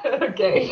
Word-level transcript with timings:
okay. 0.04 0.66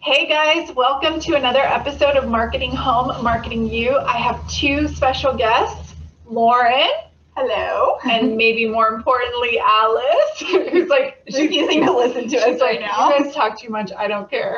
Hey 0.00 0.26
guys, 0.26 0.74
welcome 0.74 1.20
to 1.20 1.34
another 1.34 1.60
episode 1.60 2.16
of 2.16 2.28
Marketing 2.28 2.70
Home, 2.70 3.22
Marketing 3.22 3.68
You. 3.68 3.98
I 3.98 4.16
have 4.16 4.48
two 4.50 4.88
special 4.88 5.34
guests, 5.34 5.94
Lauren. 6.24 6.88
Hello. 7.36 7.98
And 8.10 8.36
maybe 8.36 8.66
more 8.66 8.88
importantly, 8.88 9.58
Alice, 9.62 10.40
who's 10.70 10.88
like 10.88 11.22
refusing 11.26 11.84
to 11.84 11.92
listen 11.92 12.28
to 12.28 12.36
us 12.38 12.60
right 12.60 12.80
now. 12.80 13.10
You 13.10 13.24
guys 13.24 13.34
talk 13.34 13.60
too 13.60 13.68
much. 13.68 13.92
I 13.92 14.08
don't 14.08 14.30
care. 14.30 14.56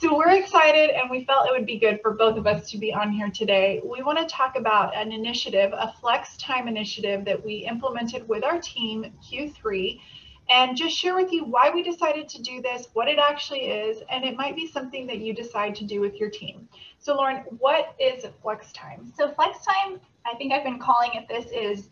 so 0.00 0.16
we're 0.16 0.30
excited, 0.30 0.90
and 0.90 1.08
we 1.08 1.24
felt 1.24 1.46
it 1.46 1.52
would 1.52 1.66
be 1.66 1.78
good 1.78 2.00
for 2.02 2.12
both 2.12 2.36
of 2.36 2.48
us 2.48 2.68
to 2.70 2.78
be 2.78 2.92
on 2.92 3.12
here 3.12 3.30
today. 3.30 3.80
We 3.84 4.02
want 4.02 4.18
to 4.18 4.26
talk 4.26 4.56
about 4.56 4.96
an 4.96 5.12
initiative, 5.12 5.72
a 5.72 5.94
flex 6.00 6.36
time 6.38 6.66
initiative 6.66 7.24
that 7.26 7.44
we 7.44 7.66
implemented 7.70 8.28
with 8.28 8.42
our 8.42 8.60
team 8.60 9.12
Q3 9.30 10.00
and 10.50 10.76
just 10.76 10.96
share 10.96 11.14
with 11.14 11.32
you 11.32 11.44
why 11.44 11.70
we 11.70 11.82
decided 11.82 12.28
to 12.28 12.42
do 12.42 12.60
this, 12.60 12.88
what 12.92 13.08
it 13.08 13.18
actually 13.18 13.66
is, 13.66 14.02
and 14.10 14.24
it 14.24 14.36
might 14.36 14.56
be 14.56 14.66
something 14.66 15.06
that 15.06 15.18
you 15.18 15.32
decide 15.32 15.76
to 15.76 15.84
do 15.84 16.00
with 16.00 16.16
your 16.16 16.28
team. 16.28 16.68
So, 16.98 17.14
Lauren, 17.14 17.44
what 17.58 17.94
is 18.00 18.26
flex 18.42 18.72
time? 18.72 19.12
So, 19.16 19.30
flex 19.30 19.64
time, 19.64 20.00
I 20.26 20.34
think 20.36 20.52
I've 20.52 20.64
been 20.64 20.80
calling 20.80 21.12
it 21.14 21.28
this 21.28 21.46
is 21.52 21.88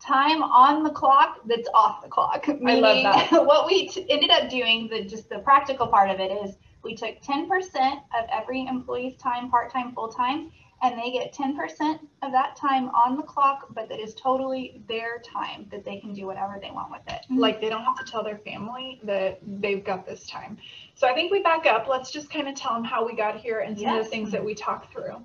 time 0.00 0.42
on 0.42 0.82
the 0.82 0.90
clock 0.90 1.38
that's 1.46 1.68
off 1.72 2.02
the 2.02 2.08
clock. 2.08 2.46
I 2.48 2.74
love 2.74 3.02
that. 3.02 3.30
what 3.46 3.66
we 3.66 3.88
t- 3.88 4.06
ended 4.10 4.30
up 4.30 4.50
doing, 4.50 4.88
the 4.88 5.04
just 5.04 5.30
the 5.30 5.38
practical 5.38 5.86
part 5.86 6.10
of 6.10 6.20
it 6.20 6.30
is 6.30 6.56
we 6.82 6.94
took 6.94 7.20
10% 7.22 7.48
of 7.48 8.26
every 8.30 8.66
employee's 8.66 9.16
time, 9.16 9.50
part 9.50 9.72
time, 9.72 9.94
full 9.94 10.08
time, 10.08 10.52
and 10.84 10.98
they 10.98 11.10
get 11.10 11.32
10% 11.32 11.98
of 12.22 12.32
that 12.32 12.56
time 12.56 12.90
on 12.90 13.16
the 13.16 13.22
clock, 13.22 13.68
but 13.74 13.88
that 13.88 13.98
is 13.98 14.14
totally 14.14 14.82
their 14.86 15.18
time 15.20 15.66
that 15.70 15.82
they 15.82 15.98
can 15.98 16.12
do 16.12 16.26
whatever 16.26 16.58
they 16.60 16.70
want 16.70 16.90
with 16.90 17.00
it. 17.06 17.22
Mm-hmm. 17.24 17.38
Like 17.38 17.58
they 17.62 17.70
don't 17.70 17.84
have 17.84 17.96
to 17.96 18.04
tell 18.04 18.22
their 18.22 18.36
family 18.36 19.00
that 19.02 19.40
they've 19.46 19.82
got 19.82 20.06
this 20.06 20.26
time. 20.26 20.58
So 20.94 21.08
I 21.08 21.14
think 21.14 21.32
we 21.32 21.40
back 21.40 21.64
up. 21.64 21.88
Let's 21.88 22.10
just 22.10 22.28
kind 22.28 22.48
of 22.48 22.54
tell 22.54 22.74
them 22.74 22.84
how 22.84 23.06
we 23.06 23.16
got 23.16 23.40
here 23.40 23.60
and 23.60 23.78
some 23.78 23.86
yes. 23.86 23.98
of 23.98 24.04
the 24.04 24.10
things 24.10 24.30
that 24.32 24.44
we 24.44 24.54
talked 24.54 24.92
through. 24.92 25.24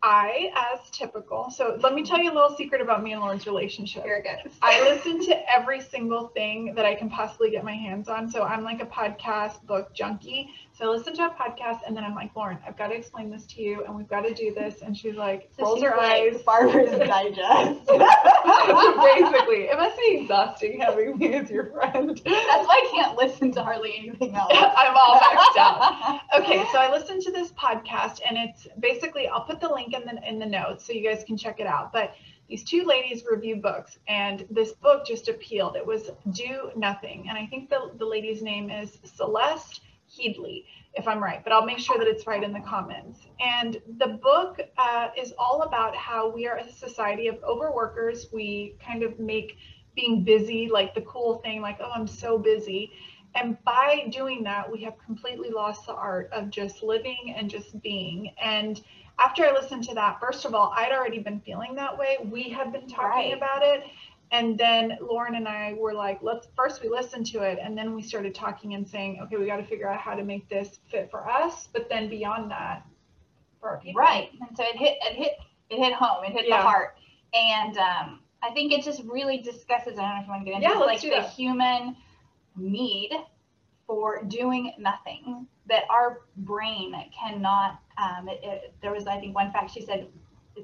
I, 0.00 0.52
as 0.54 0.88
typical, 0.90 1.50
so 1.50 1.76
let 1.82 1.92
me 1.92 2.04
tell 2.04 2.22
you 2.22 2.30
a 2.30 2.34
little 2.34 2.56
secret 2.56 2.80
about 2.80 3.02
me 3.02 3.12
and 3.12 3.20
Lauren's 3.20 3.46
relationship. 3.46 4.04
Very 4.04 4.22
good. 4.22 4.50
I 4.62 4.80
listen 4.88 5.22
to 5.26 5.52
every 5.52 5.80
single 5.80 6.28
thing 6.28 6.72
that 6.76 6.86
I 6.86 6.94
can 6.94 7.10
possibly 7.10 7.50
get 7.50 7.64
my 7.64 7.74
hands 7.74 8.08
on. 8.08 8.30
So 8.30 8.44
I'm 8.44 8.62
like 8.62 8.80
a 8.80 8.86
podcast 8.86 9.62
book 9.64 9.92
junkie. 9.92 10.50
So 10.78 10.84
I 10.92 10.96
listen 10.96 11.12
to 11.14 11.26
a 11.26 11.30
podcast 11.30 11.80
and 11.84 11.96
then 11.96 12.04
I'm 12.04 12.14
like, 12.14 12.36
Lauren, 12.36 12.56
I've 12.64 12.78
got 12.78 12.86
to 12.88 12.94
explain 12.94 13.30
this 13.30 13.46
to 13.46 13.60
you 13.60 13.84
and 13.84 13.96
we've 13.96 14.06
got 14.06 14.20
to 14.20 14.32
do 14.32 14.54
this. 14.54 14.80
And 14.80 14.96
she's 14.96 15.16
like, 15.16 15.50
so 15.58 15.64
rolls 15.64 15.80
she's 15.80 15.88
her 15.88 15.96
like 15.96 16.34
eyes. 16.34 16.42
Barbara's 16.42 16.90
Digest. 17.00 17.86
Basically, 17.88 19.64
it 19.64 19.76
must 19.76 19.98
be 19.98 20.18
exhausting 20.20 20.78
having 20.80 21.18
me 21.18 21.34
as 21.34 21.50
your 21.50 21.72
friend. 21.72 22.10
That's 22.10 22.24
why 22.24 22.86
I 22.86 22.88
can't 22.92 23.18
listen 23.18 23.50
to 23.54 23.64
hardly 23.64 23.96
anything 23.98 24.36
else. 24.36 24.52
I'm 24.54 24.94
all 24.96 25.18
maxed 25.18 25.56
out. 25.56 26.20
Okay, 26.38 26.64
so 26.70 26.78
I 26.78 26.92
listened 26.92 27.22
to 27.22 27.32
this 27.32 27.50
podcast 27.50 28.20
and 28.24 28.38
it's 28.38 28.68
basically, 28.78 29.26
I'll 29.26 29.42
put 29.42 29.60
the 29.60 29.68
link 29.68 29.94
in 29.94 30.02
the, 30.02 30.28
in 30.28 30.38
the 30.38 30.46
notes 30.46 30.86
so 30.86 30.92
you 30.92 31.02
guys 31.02 31.24
can 31.24 31.36
check 31.36 31.58
it 31.58 31.66
out. 31.66 31.92
But 31.92 32.14
these 32.48 32.62
two 32.62 32.84
ladies 32.84 33.24
review 33.28 33.56
books 33.56 33.98
and 34.06 34.46
this 34.48 34.74
book 34.74 35.04
just 35.04 35.26
appealed. 35.26 35.74
It 35.74 35.84
was 35.84 36.12
Do 36.30 36.70
Nothing. 36.76 37.26
And 37.28 37.36
I 37.36 37.46
think 37.46 37.68
the, 37.68 37.90
the 37.98 38.06
lady's 38.06 38.42
name 38.42 38.70
is 38.70 38.96
Celeste 39.02 39.80
Headlee, 40.10 40.64
if 40.94 41.06
I'm 41.06 41.22
right, 41.22 41.42
but 41.44 41.52
I'll 41.52 41.64
make 41.64 41.78
sure 41.78 41.98
that 41.98 42.06
it's 42.06 42.26
right 42.26 42.42
in 42.42 42.52
the 42.52 42.60
comments. 42.60 43.20
And 43.40 43.80
the 43.98 44.18
book 44.22 44.60
uh, 44.76 45.08
is 45.16 45.32
all 45.38 45.62
about 45.62 45.94
how 45.94 46.28
we 46.28 46.46
are 46.46 46.58
a 46.58 46.72
society 46.72 47.28
of 47.28 47.36
overworkers. 47.42 48.32
We 48.32 48.76
kind 48.84 49.02
of 49.02 49.18
make 49.18 49.56
being 49.94 50.24
busy 50.24 50.68
like 50.68 50.94
the 50.94 51.02
cool 51.02 51.36
thing, 51.36 51.60
like, 51.60 51.78
oh, 51.80 51.90
I'm 51.94 52.06
so 52.06 52.38
busy. 52.38 52.92
And 53.34 53.62
by 53.64 54.08
doing 54.10 54.42
that, 54.44 54.70
we 54.70 54.82
have 54.84 54.94
completely 55.04 55.50
lost 55.50 55.86
the 55.86 55.94
art 55.94 56.30
of 56.32 56.50
just 56.50 56.82
living 56.82 57.34
and 57.36 57.50
just 57.50 57.80
being. 57.82 58.32
And 58.42 58.80
after 59.18 59.44
I 59.44 59.52
listened 59.52 59.84
to 59.84 59.94
that, 59.94 60.18
first 60.20 60.44
of 60.44 60.54
all, 60.54 60.72
I'd 60.74 60.92
already 60.92 61.18
been 61.18 61.40
feeling 61.40 61.74
that 61.74 61.96
way. 61.96 62.16
We 62.24 62.48
had 62.48 62.72
been 62.72 62.88
talking 62.88 63.30
right. 63.30 63.36
about 63.36 63.62
it 63.62 63.84
and 64.30 64.58
then 64.58 64.98
Lauren 65.00 65.34
and 65.34 65.48
I 65.48 65.74
were 65.78 65.94
like, 65.94 66.18
let's 66.22 66.48
first 66.56 66.82
we 66.82 66.88
listened 66.88 67.26
to 67.26 67.42
it 67.42 67.58
and 67.62 67.76
then 67.76 67.94
we 67.94 68.02
started 68.02 68.34
talking 68.34 68.74
and 68.74 68.86
saying, 68.86 69.20
okay, 69.22 69.36
we 69.36 69.46
got 69.46 69.56
to 69.56 69.66
figure 69.66 69.88
out 69.88 70.00
how 70.00 70.14
to 70.14 70.24
make 70.24 70.48
this 70.48 70.78
fit 70.90 71.10
for 71.10 71.28
us, 71.28 71.68
but 71.72 71.88
then 71.88 72.08
beyond 72.08 72.50
that, 72.50 72.86
for 73.60 73.70
our 73.70 73.78
people. 73.78 74.00
Right. 74.00 74.30
And 74.40 74.56
so 74.56 74.64
it 74.64 74.76
hit 74.76 74.98
it 75.00 75.14
hit 75.14 75.32
it 75.70 75.78
hit 75.78 75.92
home, 75.92 76.24
it 76.24 76.32
hit 76.32 76.48
yeah. 76.48 76.58
the 76.58 76.62
heart. 76.62 76.96
And 77.34 77.76
um, 77.78 78.20
I 78.42 78.50
think 78.52 78.72
it 78.72 78.82
just 78.82 79.02
really 79.04 79.38
discusses, 79.38 79.98
I 79.98 80.02
don't 80.02 80.14
know 80.14 80.20
if 80.20 80.26
you 80.26 80.30
want 80.30 80.44
to 80.44 80.50
get 80.50 80.62
into 80.62 80.68
yeah, 80.68 80.78
like 80.78 81.00
the 81.00 81.10
that. 81.10 81.30
human 81.30 81.96
need 82.56 83.12
for 83.86 84.22
doing 84.24 84.72
nothing 84.78 85.46
that 85.68 85.84
our 85.90 86.20
brain 86.38 86.94
cannot 87.18 87.80
um, 87.96 88.28
it, 88.28 88.40
it, 88.42 88.74
there 88.82 88.92
was 88.92 89.06
i 89.06 89.18
think 89.18 89.34
one 89.34 89.50
fact 89.52 89.70
she 89.70 89.80
said 89.80 90.06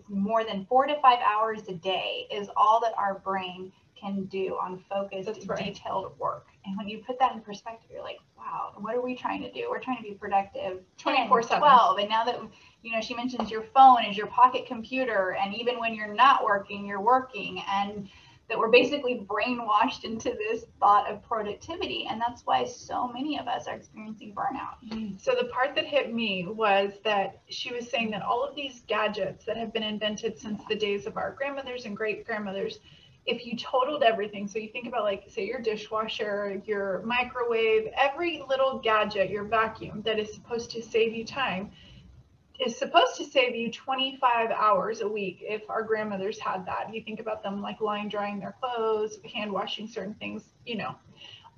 more 0.09 0.45
than 0.45 0.67
four 0.67 0.87
to 0.87 1.01
five 1.01 1.19
hours 1.21 1.63
a 1.69 1.75
day 1.75 2.27
is 2.31 2.49
all 2.57 2.81
that 2.81 2.93
our 2.99 3.19
brain 3.19 3.73
can 3.99 4.25
do 4.25 4.59
on 4.61 4.83
focused, 4.89 5.47
right. 5.47 5.65
detailed 5.65 6.19
work. 6.19 6.47
And 6.67 6.77
when 6.77 6.89
you 6.89 7.03
put 7.07 7.19
that 7.19 7.33
in 7.33 7.41
perspective, 7.41 7.89
you're 7.93 8.03
like, 8.03 8.19
wow, 8.37 8.73
what 8.77 8.95
are 8.95 9.01
we 9.01 9.15
trying 9.15 9.43
to 9.43 9.53
do? 9.53 9.67
We're 9.71 9.81
trying 9.81 9.97
to 9.99 10.03
be 10.03 10.13
productive 10.13 10.81
24 10.99 11.43
7. 11.43 11.59
12. 11.59 11.99
And 11.99 12.09
now 12.09 12.25
that, 12.25 12.39
you 12.83 12.93
know, 12.93 13.01
she 13.01 13.15
mentions 13.15 13.51
your 13.51 13.65
phone 13.75 14.05
is 14.05 14.17
your 14.17 14.27
pocket 14.27 14.67
computer. 14.67 15.37
And 15.41 15.55
even 15.55 15.79
when 15.79 15.95
you're 15.95 16.15
not 16.15 16.45
working, 16.45 16.87
you're 16.87 17.01
working. 17.01 17.63
And 17.69 18.09
that 18.49 18.59
we're 18.59 18.71
basically 18.71 19.27
brainwashed 19.27 20.05
into 20.05 20.31
this 20.31 20.65
thought 20.79 21.11
of 21.11 21.23
productivity. 21.23 22.07
And 22.11 22.21
that's 22.21 22.45
why 22.45 22.65
so 22.65 23.09
many 23.09 23.39
of 23.39 23.49
us 23.49 23.67
are 23.67 23.75
experiencing 23.75 24.35
burnout. 24.35 24.77
Mm-hmm. 24.89 25.17
So, 25.19 25.35
the 25.35 25.49
part 25.49 25.75
that 25.77 25.87
hit 25.87 26.13
me 26.13 26.47
was 26.47 26.93
that 27.05 27.41
she 27.49 27.73
was 27.73 27.89
saying 27.89 28.11
that 28.11 28.23
all 28.23 28.45
of 28.45 28.55
these 28.55 28.83
gadgets 28.87 29.45
that 29.47 29.57
have 29.57 29.73
been 29.73 29.83
invented 29.83 30.39
since 30.39 30.63
the 30.69 30.75
days 30.75 31.07
of 31.07 31.17
our 31.17 31.33
grandmothers 31.33 31.87
and 31.87 31.97
great 31.97 32.27
grandmothers, 32.27 32.81
if 33.27 33.47
you 33.47 33.57
totaled 33.57 34.03
everything, 34.03 34.47
so 34.47 34.59
you 34.59 34.69
think 34.69 34.87
about, 34.87 35.05
like, 35.05 35.25
say, 35.29 35.47
your 35.47 35.61
dishwasher, 35.61 36.61
your 36.67 37.01
microwave, 37.03 37.89
every 37.97 38.43
little 38.47 38.79
gadget, 38.79 39.31
your 39.31 39.45
vacuum 39.45 40.03
that 40.03 40.19
is 40.19 40.35
supposed 40.35 40.71
to 40.73 40.83
save 40.83 41.15
you 41.15 41.25
time 41.25 41.71
is 42.61 42.77
supposed 42.77 43.17
to 43.17 43.25
save 43.25 43.57
you 43.57 43.71
25 43.71 44.51
hours 44.51 45.01
a 45.01 45.09
week 45.09 45.39
if 45.41 45.69
our 45.69 45.83
grandmothers 45.83 46.39
had 46.39 46.65
that. 46.67 46.95
You 46.95 47.03
think 47.03 47.21
about 47.21 47.43
them 47.43 47.61
like 47.61 47.81
line 47.81 48.09
drying 48.09 48.39
their 48.39 48.55
clothes, 48.61 49.19
hand 49.35 49.53
washing 49.53 49.89
certain 49.89 50.15
things, 50.15 50.45
you 50.65 50.77
know, 50.77 50.95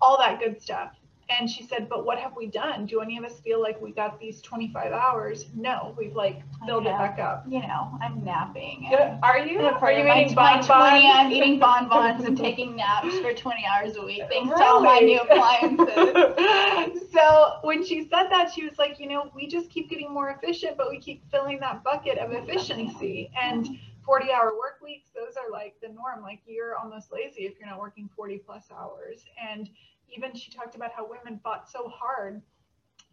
all 0.01 0.17
that 0.19 0.41
good 0.41 0.61
stuff. 0.61 0.93
And 1.29 1.51
she 1.51 1.65
said, 1.65 1.89
but 1.89 2.05
what 2.05 2.19
have 2.19 2.37
we 2.37 2.47
done? 2.47 2.87
Do 2.87 3.01
any 3.01 3.19
of 3.19 3.25
us 3.25 3.41
feel 3.41 3.61
like 3.61 3.81
we 3.81 3.91
got 3.91 4.21
these 4.21 4.41
25 4.43 4.93
hours? 4.93 5.47
No, 5.55 5.93
we've 5.99 6.15
like 6.15 6.43
filled 6.67 6.87
it 6.87 6.91
back 6.91 7.19
up. 7.19 7.45
You 7.49 7.61
know, 7.61 7.99
I'm 8.01 8.25
napping. 8.25 8.89
Are 9.23 9.39
you? 9.39 9.61
Are 9.61 9.93
you 9.93 10.07
eating 10.07 10.35
bonbons? 10.35 10.71
I'm 10.71 11.33
eating 11.33 11.59
bonbons 11.59 12.25
and 12.25 12.39
taking 12.39 12.77
naps 12.77 13.19
for 13.19 13.33
20 13.33 13.67
hours 13.67 13.97
a 13.97 14.05
week 14.05 14.23
thanks 14.29 14.51
really? 14.51 14.61
to 14.61 14.65
all 14.65 14.81
my 14.81 14.99
new 15.01 15.19
appliances. 15.19 17.11
so 17.13 17.59
when 17.63 17.85
she 17.85 18.03
said 18.03 18.29
that, 18.29 18.53
she 18.55 18.65
was 18.65 18.79
like, 18.79 19.01
you 19.01 19.09
know, 19.09 19.31
we 19.35 19.49
just 19.49 19.69
keep 19.71 19.91
getting 19.91 20.13
more 20.13 20.31
efficient, 20.31 20.77
but 20.77 20.91
we 20.91 20.99
keep 21.01 21.29
filling 21.31 21.59
that 21.61 21.83
bucket 21.83 22.19
of 22.19 22.33
efficiency. 22.33 23.31
And 23.41 23.69
40 24.05 24.31
hour 24.31 24.53
work 24.57 24.79
weeks, 24.83 25.09
those 25.15 25.37
are 25.37 25.51
like 25.51 25.75
the 25.83 25.89
norm. 25.89 26.23
Like 26.23 26.41
you're 26.47 26.77
almost 26.77 27.13
lazy 27.13 27.47
if 27.47 27.59
you're 27.59 27.69
not 27.69 27.81
working 27.81 28.09
40 28.17 28.39
plus 28.39 28.65
hours. 28.71 29.25
And 29.43 29.69
even 30.15 30.35
she 30.35 30.51
talked 30.51 30.75
about 30.75 30.93
how 30.93 31.09
women 31.09 31.41
fought 31.43 31.71
so 31.71 31.89
hard 31.89 32.43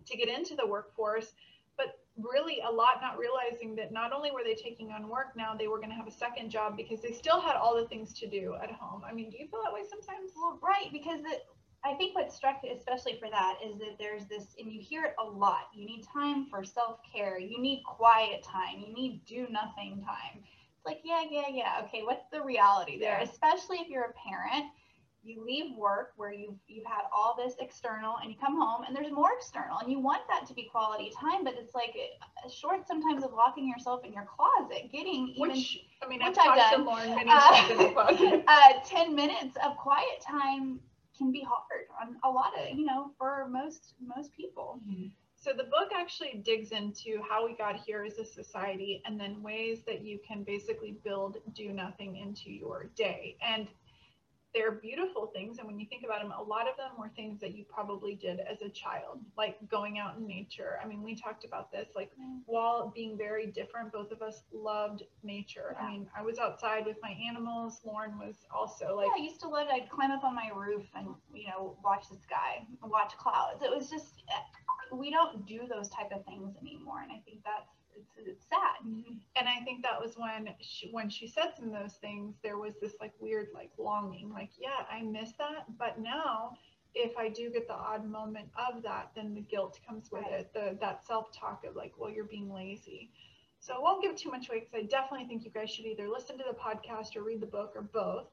to 0.06 0.18
get 0.18 0.28
into 0.28 0.56
the 0.56 0.66
workforce, 0.66 1.34
but 1.78 2.00
really 2.18 2.60
a 2.68 2.72
lot 2.72 3.02
not 3.02 3.18
realizing 3.18 3.76
that 3.76 3.92
not 3.92 4.14
only 4.14 4.32
were 4.32 4.44
they 4.44 4.56
taking 4.56 4.92
on 4.92 5.10
work 5.10 5.36
now, 5.36 5.56
they 5.56 5.68
were 5.68 5.78
going 5.78 5.90
to 5.90 5.96
have 5.96 6.08
a 6.08 6.12
second 6.12 6.50
job 6.50 6.78
because 6.78 7.02
they 7.02 7.12
still 7.12 7.40
had 7.40 7.56
all 7.56 7.76
the 7.76 7.88
things 7.88 8.14
to 8.14 8.28
do 8.28 8.56
at 8.62 8.72
home. 8.72 9.02
I 9.08 9.14
mean, 9.14 9.30
do 9.30 9.38
you 9.38 9.48
feel 9.48 9.62
that 9.64 9.74
way 9.74 9.82
sometimes? 9.90 10.32
Well, 10.36 10.60
right, 10.62 10.92
because 10.92 11.22
the, 11.22 11.38
I 11.84 11.96
think 11.96 12.16
what 12.16 12.32
struck, 12.32 12.62
especially 12.64 13.18
for 13.20 13.30
that, 13.30 13.58
is 13.66 13.78
that 13.80 13.98
there's 14.00 14.26
this, 14.26 14.56
and 14.60 14.72
you 14.72 14.80
hear 14.80 15.06
it 15.06 15.16
a 15.20 15.24
lot. 15.24 15.68
You 15.74 15.86
need 15.86 16.06
time 16.14 16.48
for 16.50 16.64
self 16.64 17.00
care. 17.12 17.40
You 17.40 17.60
need 17.60 17.84
quiet 17.84 18.44
time. 18.44 18.80
You 18.86 18.94
need 18.94 19.26
do 19.26 19.48
nothing 19.50 20.04
time. 20.06 20.44
It's 20.44 20.86
like, 20.86 21.02
yeah, 21.04 21.24
yeah, 21.30 21.48
yeah. 21.50 21.82
Okay, 21.86 22.04
what's 22.04 22.26
the 22.32 22.42
reality 22.42 23.00
there? 23.00 23.18
Yeah. 23.20 23.30
Especially 23.30 23.78
if 23.78 23.90
you're 23.90 24.04
a 24.04 24.14
parent 24.14 24.66
you 25.24 25.44
leave 25.44 25.76
work 25.78 26.12
where 26.18 26.34
you've 26.34 26.56
you've 26.68 26.86
had 26.86 27.04
all 27.16 27.36
this 27.38 27.56
external 27.60 28.16
and 28.22 28.32
you 28.32 28.38
come 28.40 28.56
home 28.56 28.84
and 28.86 28.96
there's 28.96 29.12
more 29.12 29.32
external 29.38 29.78
and 29.80 29.92
you 29.92 30.00
want 30.00 30.22
that 30.28 30.46
to 30.46 30.54
be 30.54 30.68
quality 30.72 31.12
time 31.20 31.44
but 31.44 31.54
it's 31.58 31.74
like 31.74 31.96
short 32.52 32.88
sometimes 32.88 33.24
of 33.24 33.32
locking 33.34 33.68
yourself 33.68 34.04
in 34.04 34.14
your 34.14 34.26
closet 34.26 34.92
getting 34.92 35.30
even 35.30 35.50
which 35.50 35.86
i 36.02 36.08
mean 36.08 36.22
i've 36.22 36.34
talked 36.34 36.58
done, 36.58 36.80
to 36.80 36.84
lauren 36.84 37.16
many 37.16 37.30
uh, 37.30 37.40
times 37.40 37.72
in 37.72 37.78
the 37.78 37.90
closet 37.90 38.44
uh, 38.48 38.74
10 38.86 39.16
minutes 39.16 39.58
of 39.66 39.78
quiet 39.78 40.22
time 40.22 40.80
can 41.18 41.32
be 41.32 41.46
hard 41.48 41.86
on 42.02 42.18
a 42.24 42.30
lot 42.30 42.52
of 42.60 42.78
you 42.78 42.86
know 42.86 43.12
for 43.18 43.48
most 43.50 43.94
most 44.06 44.32
people 44.34 44.80
mm-hmm. 44.88 45.08
So 45.44 45.52
the 45.52 45.66
book 45.66 45.92
actually 45.94 46.42
digs 46.46 46.72
into 46.72 47.22
how 47.30 47.46
we 47.46 47.54
got 47.54 47.76
here 47.76 48.06
as 48.06 48.18
a 48.18 48.24
society 48.24 49.04
and 49.06 49.20
then 49.20 49.44
ways 49.44 49.84
that 49.86 50.02
you 50.02 50.18
can 50.26 50.42
basically 50.44 50.96
build 51.04 51.36
do 51.54 51.74
nothing 51.74 52.16
into 52.16 52.50
your 52.50 52.90
day. 52.96 53.36
And 53.46 53.68
they're 54.54 54.72
beautiful 54.72 55.32
things. 55.34 55.58
And 55.58 55.68
when 55.68 55.80
you 55.80 55.86
think 55.88 56.04
about 56.04 56.22
them, 56.22 56.32
a 56.38 56.42
lot 56.42 56.70
of 56.70 56.78
them 56.78 56.92
were 56.98 57.10
things 57.16 57.40
that 57.42 57.56
you 57.56 57.66
probably 57.68 58.16
did 58.16 58.40
as 58.40 58.62
a 58.62 58.70
child, 58.70 59.20
like 59.38 59.58
going 59.70 59.98
out 59.98 60.18
in 60.18 60.28
nature. 60.28 60.80
I 60.84 60.88
mean, 60.88 61.02
we 61.02 61.16
talked 61.16 61.44
about 61.44 61.72
this, 61.72 61.90
like 61.96 62.12
while 62.46 62.92
being 62.94 63.18
very 63.18 63.48
different, 63.48 63.92
both 63.92 64.12
of 64.12 64.22
us 64.22 64.44
loved 64.54 65.04
nature. 65.24 65.76
Yeah. 65.80 65.86
I 65.86 65.92
mean, 65.92 66.08
I 66.18 66.22
was 66.22 66.38
outside 66.38 66.86
with 66.86 66.98
my 67.02 67.16
animals. 67.28 67.82
Lauren 67.84 68.18
was 68.20 68.36
also 68.54 68.96
like, 68.96 69.08
yeah, 69.16 69.24
I 69.24 69.26
used 69.26 69.42
to 69.42 69.48
love. 69.48 69.68
I'd 69.72 69.90
climb 69.90 70.12
up 70.12 70.24
on 70.24 70.36
my 70.36 70.50
roof 70.54 70.86
and 70.96 71.08
you 71.34 71.48
know 71.48 71.76
watch 71.84 72.06
the 72.10 72.18
sky, 72.18 72.66
watch 72.84 73.14
clouds. 73.18 73.64
It 73.64 73.76
was 73.76 73.90
just 73.90 74.24
eh, 74.30 74.96
we 74.96 75.10
don't 75.10 75.46
do 75.48 75.62
those 75.68 75.90
type 75.90 76.12
of 76.12 76.24
things 76.26 76.56
anymore, 76.62 77.02
and 77.02 77.12
I 77.12 77.22
think 77.26 77.40
that's 77.44 77.72
it's, 77.98 78.14
it's 78.18 78.46
sad. 78.50 78.84
and 79.36 79.48
I 79.48 79.64
think 79.64 79.84
that 79.84 80.00
was 80.02 80.16
when 80.18 80.50
she, 80.62 80.90
when 80.92 81.10
she 81.10 81.28
said 81.28 81.54
some 81.56 81.74
of 81.74 81.82
those 81.82 81.96
things, 81.96 82.36
there 82.44 82.58
was 82.58 82.76
this 82.82 82.96
like 83.00 83.14
weird 83.20 83.48
like 83.54 83.72
longing, 83.78 84.32
like 84.34 84.52
yeah, 84.60 84.86
I 84.92 85.02
miss 85.02 85.34
that, 85.40 85.66
but 85.78 86.00
now 86.00 86.58
if 86.96 87.18
I 87.18 87.30
do 87.30 87.50
get 87.50 87.68
the 87.68 87.74
odd 87.74 88.06
moment 88.06 88.50
of 88.56 88.82
that, 88.84 89.12
then 89.16 89.34
the 89.34 89.42
guilt 89.42 89.80
comes 89.88 90.12
with 90.12 90.24
Right. 90.24 90.32
it, 90.32 90.54
the 90.54 90.78
that 90.82 91.04
self 91.04 91.32
talk 91.32 91.64
of 91.66 91.76
like, 91.76 91.94
well, 91.98 92.10
you're 92.10 92.26
being 92.26 92.54
lazy. 92.54 93.12
So 93.60 93.74
I 93.74 93.80
won't 93.80 94.02
give 94.04 94.16
too 94.16 94.30
much 94.30 94.50
away 94.50 94.60
because 94.60 94.74
I 94.76 94.84
definitely 94.84 95.26
think 95.28 95.44
you 95.46 95.52
guys 95.52 95.70
should 95.72 95.86
either 95.86 96.08
listen 96.10 96.38
to 96.38 96.44
the 96.44 96.56
podcast 96.56 97.16
or 97.16 97.24
read 97.24 97.42
the 97.42 97.48
book 97.48 97.72
or 97.76 97.82
both. 97.82 98.28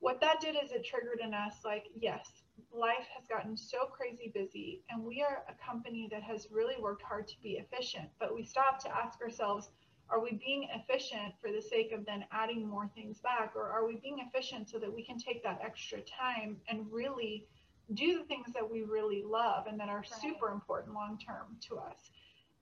What 0.00 0.20
that 0.20 0.40
did 0.40 0.56
is 0.62 0.72
it 0.72 0.84
triggered 0.84 1.20
in 1.20 1.34
us 1.34 1.64
like, 1.64 1.86
yes, 1.94 2.39
life 2.72 3.06
has 3.16 3.26
gotten 3.26 3.56
so 3.56 3.86
crazy 3.86 4.30
busy, 4.34 4.82
and 4.90 5.02
we 5.04 5.22
are 5.22 5.44
a 5.48 5.54
company 5.64 6.08
that 6.10 6.22
has 6.22 6.48
really 6.50 6.76
worked 6.80 7.02
hard 7.02 7.26
to 7.28 7.40
be 7.42 7.58
efficient, 7.58 8.08
but 8.18 8.34
we 8.34 8.44
stopped 8.44 8.82
to 8.82 8.96
ask 8.96 9.20
ourselves, 9.20 9.70
are 10.08 10.20
we 10.20 10.32
being 10.32 10.68
efficient 10.74 11.34
for 11.40 11.52
the 11.52 11.62
sake 11.62 11.92
of 11.92 12.04
then 12.04 12.24
adding 12.32 12.66
more 12.66 12.88
things 12.94 13.20
back, 13.20 13.52
or 13.54 13.68
are 13.70 13.86
we 13.86 13.96
being 13.96 14.18
efficient 14.18 14.68
so 14.68 14.78
that 14.78 14.92
we 14.92 15.04
can 15.04 15.18
take 15.18 15.42
that 15.42 15.60
extra 15.62 16.00
time 16.02 16.60
and 16.68 16.90
really 16.92 17.46
do 17.94 18.18
the 18.18 18.24
things 18.24 18.52
that 18.52 18.68
we 18.68 18.82
really 18.82 19.22
love 19.22 19.66
and 19.66 19.78
that 19.78 19.88
are 19.88 19.98
Right. 19.98 20.20
super 20.20 20.48
important 20.50 20.94
long 20.94 21.18
term 21.18 21.56
to 21.68 21.78
us? 21.78 22.10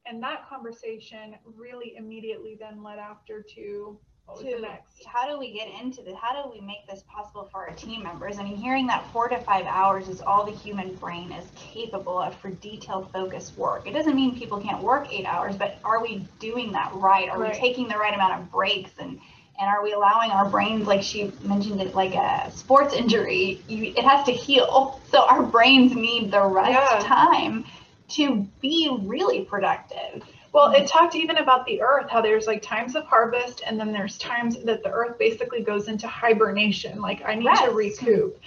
And 0.07 0.23
that 0.23 0.49
conversation 0.49 1.37
really 1.45 1.97
immediately 1.97 2.57
then 2.59 2.83
led 2.83 2.99
after 2.99 3.43
to 3.55 3.99
To 4.37 4.69
how 5.07 5.29
do 5.29 5.39
we 5.39 5.53
get 5.53 5.69
into 5.81 6.03
this? 6.03 6.15
How 6.21 6.43
do 6.43 6.51
we 6.51 6.61
make 6.61 6.87
this 6.89 7.03
possible 7.09 7.49
for 7.51 7.67
our 7.69 7.75
team 7.75 8.03
members? 8.03 8.39
I 8.39 8.45
mean, 8.45 8.57
hearing 8.57 8.87
that 8.89 9.11
four 9.13 9.29
to 9.29 9.39
five 9.41 9.65
hours 9.67 10.07
is 10.09 10.21
all 10.21 10.45
the 10.45 10.53
human 10.53 10.95
brain 10.97 11.33
is 11.33 11.45
capable 11.57 12.19
of 12.19 12.37
for 12.37 12.51
detailed 12.51 13.11
focused 13.13 13.57
work. 13.57 13.89
It 13.89 13.93
doesn't 13.95 14.15
mean 14.15 14.39
people 14.39 14.61
can't 14.61 14.83
work 14.83 15.13
eight 15.13 15.25
hours, 15.25 15.57
but 15.57 15.79
are 15.83 16.03
we 16.03 16.29
doing 16.39 16.73
that 16.73 16.93
right? 16.95 17.29
Are 17.31 17.39
Right. 17.39 17.53
we 17.55 17.59
taking 17.59 17.89
the 17.89 17.97
right 17.97 18.15
amount 18.15 18.41
of 18.41 18.51
breaks 18.53 18.91
and 18.99 19.19
and 19.61 19.69
are 19.69 19.83
we 19.83 19.93
allowing 19.93 20.31
our 20.31 20.49
brains, 20.49 20.87
like 20.87 21.03
she 21.03 21.33
mentioned 21.43 21.81
it, 21.81 21.93
like 21.93 22.15
a 22.15 22.49
sports 22.53 22.95
injury, 22.95 23.61
you, 23.67 23.93
it 23.97 24.05
has 24.05 24.25
to 24.27 24.33
heal. 24.33 25.01
So 25.11 25.27
our 25.27 25.43
brains 25.43 25.95
need 25.97 26.31
the 26.31 26.45
rest 26.45 26.71
Yeah. 26.71 27.01
time 27.03 27.65
to 28.11 28.47
be 28.61 28.95
really 29.03 29.45
productive. 29.47 30.23
Well, 30.59 30.73
it 30.73 30.89
talked 30.89 31.15
even 31.15 31.37
about 31.37 31.67
the 31.67 31.81
earth, 31.83 32.11
how 32.11 32.21
there's 32.21 32.49
like 32.49 32.63
times 32.63 32.97
of 32.97 33.05
harvest, 33.05 33.63
and 33.65 33.79
then 33.79 33.93
there's 33.93 34.19
times 34.19 34.59
that 34.65 34.83
the 34.83 34.91
earth 34.91 35.17
basically 35.17 35.63
goes 35.63 35.87
into 35.87 36.09
hibernation. 36.09 37.01
Like, 37.01 37.23
I 37.25 37.37
need 37.37 37.55
to 37.59 37.71
recoup. 37.71 38.41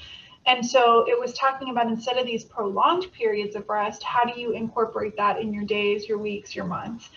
And 0.46 0.66
so 0.66 1.06
it 1.08 1.18
was 1.18 1.32
talking 1.32 1.70
about 1.70 1.88
instead 1.88 2.18
of 2.18 2.26
these 2.26 2.44
prolonged 2.44 3.10
periods 3.14 3.56
of 3.56 3.70
rest, 3.70 4.04
how 4.04 4.26
do 4.26 4.38
you 4.38 4.52
incorporate 4.52 5.16
that 5.16 5.40
in 5.40 5.54
your 5.54 5.64
days, 5.64 6.10
your 6.10 6.18
weeks, 6.18 6.54
your 6.54 6.66
months? 6.66 7.12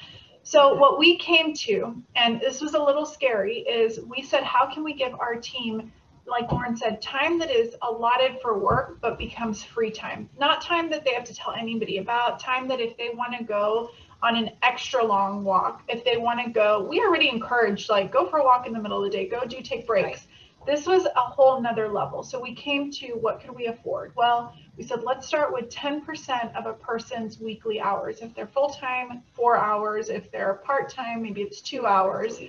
So, 0.44 0.74
what 0.74 0.96
we 0.96 1.18
came 1.18 1.54
to, 1.54 2.00
and 2.14 2.40
this 2.40 2.60
was 2.60 2.74
a 2.74 2.80
little 2.80 3.04
scary, 3.04 3.62
is 3.62 3.98
we 3.98 4.22
said, 4.22 4.44
how 4.44 4.72
can 4.72 4.84
we 4.84 4.94
give 4.94 5.12
our 5.14 5.34
team, 5.34 5.92
like 6.24 6.52
Lauren 6.52 6.76
said, 6.76 7.02
time 7.02 7.40
that 7.40 7.50
is 7.50 7.74
allotted 7.82 8.40
for 8.40 8.60
work 8.60 9.00
but 9.00 9.18
becomes 9.18 9.64
free 9.64 9.90
time? 9.90 10.30
Not 10.38 10.62
time 10.62 10.88
that 10.90 11.04
they 11.04 11.14
have 11.14 11.24
to 11.24 11.34
tell 11.34 11.52
anybody 11.52 11.98
about, 11.98 12.38
time 12.38 12.68
that 12.68 12.80
if 12.80 12.96
they 12.96 13.10
want 13.12 13.36
to 13.36 13.42
go 13.42 13.90
on 14.24 14.36
an 14.36 14.50
extra 14.62 15.04
long 15.04 15.44
walk, 15.44 15.82
if 15.88 16.02
they 16.04 16.16
want 16.16 16.42
to 16.44 16.50
go, 16.50 16.82
we 16.88 17.00
already 17.00 17.28
encourage, 17.28 17.90
like, 17.90 18.10
go 18.10 18.26
for 18.26 18.38
a 18.38 18.44
walk 18.44 18.66
in 18.66 18.72
the 18.72 18.80
middle 18.80 19.04
of 19.04 19.10
the 19.10 19.16
day, 19.16 19.28
go 19.28 19.44
do 19.44 19.60
take 19.60 19.86
breaks. 19.86 20.26
This 20.66 20.86
was 20.86 21.04
a 21.04 21.20
whole 21.20 21.60
nother 21.60 21.88
level. 21.88 22.22
So 22.22 22.40
we 22.40 22.54
came 22.54 22.90
to 22.92 23.08
what 23.12 23.40
could 23.40 23.54
we 23.54 23.66
afford? 23.66 24.12
Well, 24.16 24.54
we 24.78 24.82
said 24.82 25.02
let's 25.02 25.26
start 25.26 25.52
with 25.52 25.68
10% 25.68 26.56
of 26.56 26.64
a 26.64 26.72
person's 26.72 27.38
weekly 27.38 27.80
hours. 27.80 28.20
If 28.22 28.34
they're 28.34 28.46
full 28.46 28.70
time, 28.70 29.22
four 29.34 29.58
hours. 29.58 30.08
If 30.08 30.30
they're 30.32 30.54
part 30.54 30.88
time, 30.88 31.22
maybe 31.22 31.42
it's 31.42 31.60
two 31.60 31.84
hours. 31.84 32.40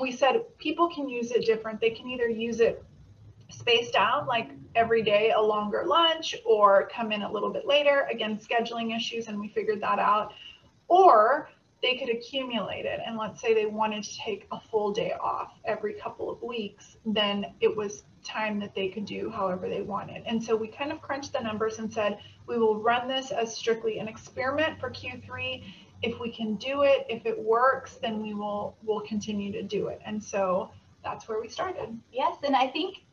We 0.00 0.12
said 0.12 0.44
people 0.56 0.88
can 0.88 1.10
use 1.10 1.30
it 1.30 1.44
different. 1.44 1.78
They 1.78 1.90
can 1.90 2.08
either 2.08 2.28
use 2.28 2.60
it 2.60 2.82
spaced 3.50 3.96
out, 3.96 4.26
like 4.26 4.50
every 4.74 5.02
day 5.02 5.32
a 5.36 5.40
longer 5.40 5.84
lunch, 5.86 6.34
or 6.46 6.88
come 6.94 7.12
in 7.12 7.22
a 7.22 7.30
little 7.30 7.50
bit 7.50 7.66
later. 7.66 8.06
Again, 8.10 8.38
scheduling 8.38 8.96
issues, 8.96 9.28
and 9.28 9.38
we 9.38 9.48
figured 9.48 9.82
that 9.82 9.98
out. 9.98 10.32
Or 10.88 11.48
they 11.82 11.96
could 11.96 12.08
accumulate 12.08 12.84
it. 12.86 13.00
And 13.06 13.16
let's 13.16 13.40
say 13.40 13.54
they 13.54 13.66
wanted 13.66 14.02
to 14.04 14.18
take 14.18 14.46
a 14.50 14.60
full 14.60 14.92
day 14.92 15.12
off 15.20 15.52
every 15.64 15.94
couple 15.94 16.30
of 16.30 16.42
weeks, 16.42 16.96
then 17.06 17.46
it 17.60 17.74
was 17.74 18.02
time 18.24 18.58
that 18.60 18.74
they 18.74 18.88
could 18.88 19.04
do 19.04 19.30
however 19.30 19.68
they 19.68 19.82
wanted. 19.82 20.22
And 20.26 20.42
so 20.42 20.56
we 20.56 20.68
kind 20.68 20.90
of 20.90 21.00
crunched 21.00 21.32
the 21.32 21.40
numbers 21.40 21.78
and 21.78 21.92
said, 21.92 22.18
we 22.46 22.58
will 22.58 22.80
run 22.80 23.06
this 23.06 23.30
as 23.30 23.54
strictly 23.56 23.98
an 23.98 24.08
experiment 24.08 24.80
for 24.80 24.90
Q3. 24.90 25.62
If 26.02 26.18
we 26.20 26.30
can 26.30 26.56
do 26.56 26.82
it, 26.82 27.06
if 27.08 27.26
it 27.26 27.38
works, 27.38 27.96
then 28.00 28.22
we 28.22 28.34
will 28.34 28.76
will 28.84 29.00
continue 29.00 29.52
to 29.52 29.62
do 29.62 29.88
it. 29.88 30.00
And 30.04 30.22
so 30.22 30.70
that's 31.04 31.28
where 31.28 31.40
we 31.40 31.48
started. 31.48 31.98
Yes, 32.12 32.36
and 32.44 32.54
I 32.56 32.68
think 32.68 33.04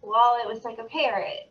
while 0.00 0.38
it 0.42 0.46
was 0.46 0.64
like, 0.64 0.78
okay, 0.78 1.10
it, 1.10 1.46
is- 1.46 1.49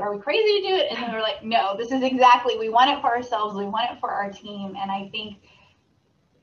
are 0.00 0.14
we 0.14 0.20
crazy 0.22 0.60
to 0.62 0.68
do 0.68 0.74
it? 0.74 0.86
And 0.90 1.02
then 1.02 1.12
we're 1.12 1.20
like, 1.20 1.44
no, 1.44 1.76
this 1.76 1.92
is 1.92 2.02
exactly, 2.02 2.56
we 2.58 2.68
want 2.70 2.90
it 2.90 3.00
for 3.00 3.08
ourselves, 3.08 3.56
we 3.56 3.66
want 3.66 3.90
it 3.90 4.00
for 4.00 4.10
our 4.10 4.30
team. 4.30 4.74
And 4.80 4.90
I 4.90 5.08
think 5.10 5.38